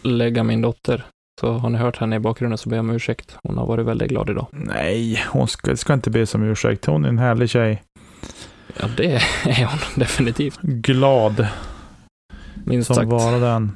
[0.02, 1.04] lägga min dotter.
[1.40, 3.36] Så har ni hört henne i bakgrunden så ber jag om ursäkt.
[3.42, 4.46] Hon har varit väldigt glad idag.
[4.52, 6.86] Nej, hon ska, ska inte be om ursäkt.
[6.86, 7.82] Hon är en härlig tjej.
[8.80, 9.12] Ja, det
[9.44, 10.60] är hon definitivt.
[10.62, 11.46] Glad.
[12.64, 13.08] Minst som sagt.
[13.08, 13.72] vara den.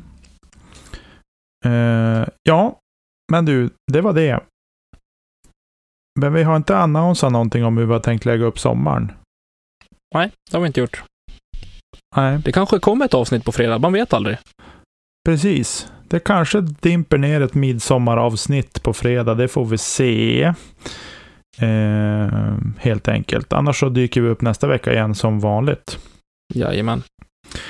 [1.66, 2.78] Uh, ja,
[3.32, 4.40] men du, det var det.
[6.20, 9.12] Men vi har inte annonsat någonting om hur vi har tänkt lägga upp sommaren.
[10.14, 11.02] Nej, det har vi inte gjort.
[12.16, 12.38] Nej.
[12.44, 14.38] Det kanske kommer ett avsnitt på fredag, man vet aldrig.
[15.28, 15.92] Precis.
[16.08, 20.42] Det kanske dimper ner ett midsommaravsnitt på fredag, det får vi se.
[21.58, 23.52] Eh, helt enkelt.
[23.52, 25.98] Annars så dyker vi upp nästa vecka igen som vanligt.
[26.54, 27.02] Jajamän.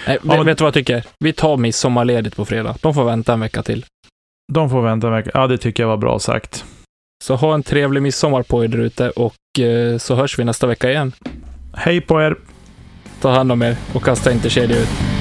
[0.07, 1.05] Nej, ja, vet du vad jag tycker?
[1.19, 2.77] Vi tar midsommarledigt på fredag.
[2.83, 3.85] De får vänta en vecka till.
[4.53, 5.31] De får vänta en vecka.
[5.35, 6.65] Ja, det tycker jag var bra sagt.
[7.25, 10.91] Så ha en trevlig midsommar på er ute och eh, så hörs vi nästa vecka
[10.91, 11.13] igen.
[11.75, 12.37] Hej på er!
[13.21, 15.18] Ta hand om er och kasta inte kedjor ut.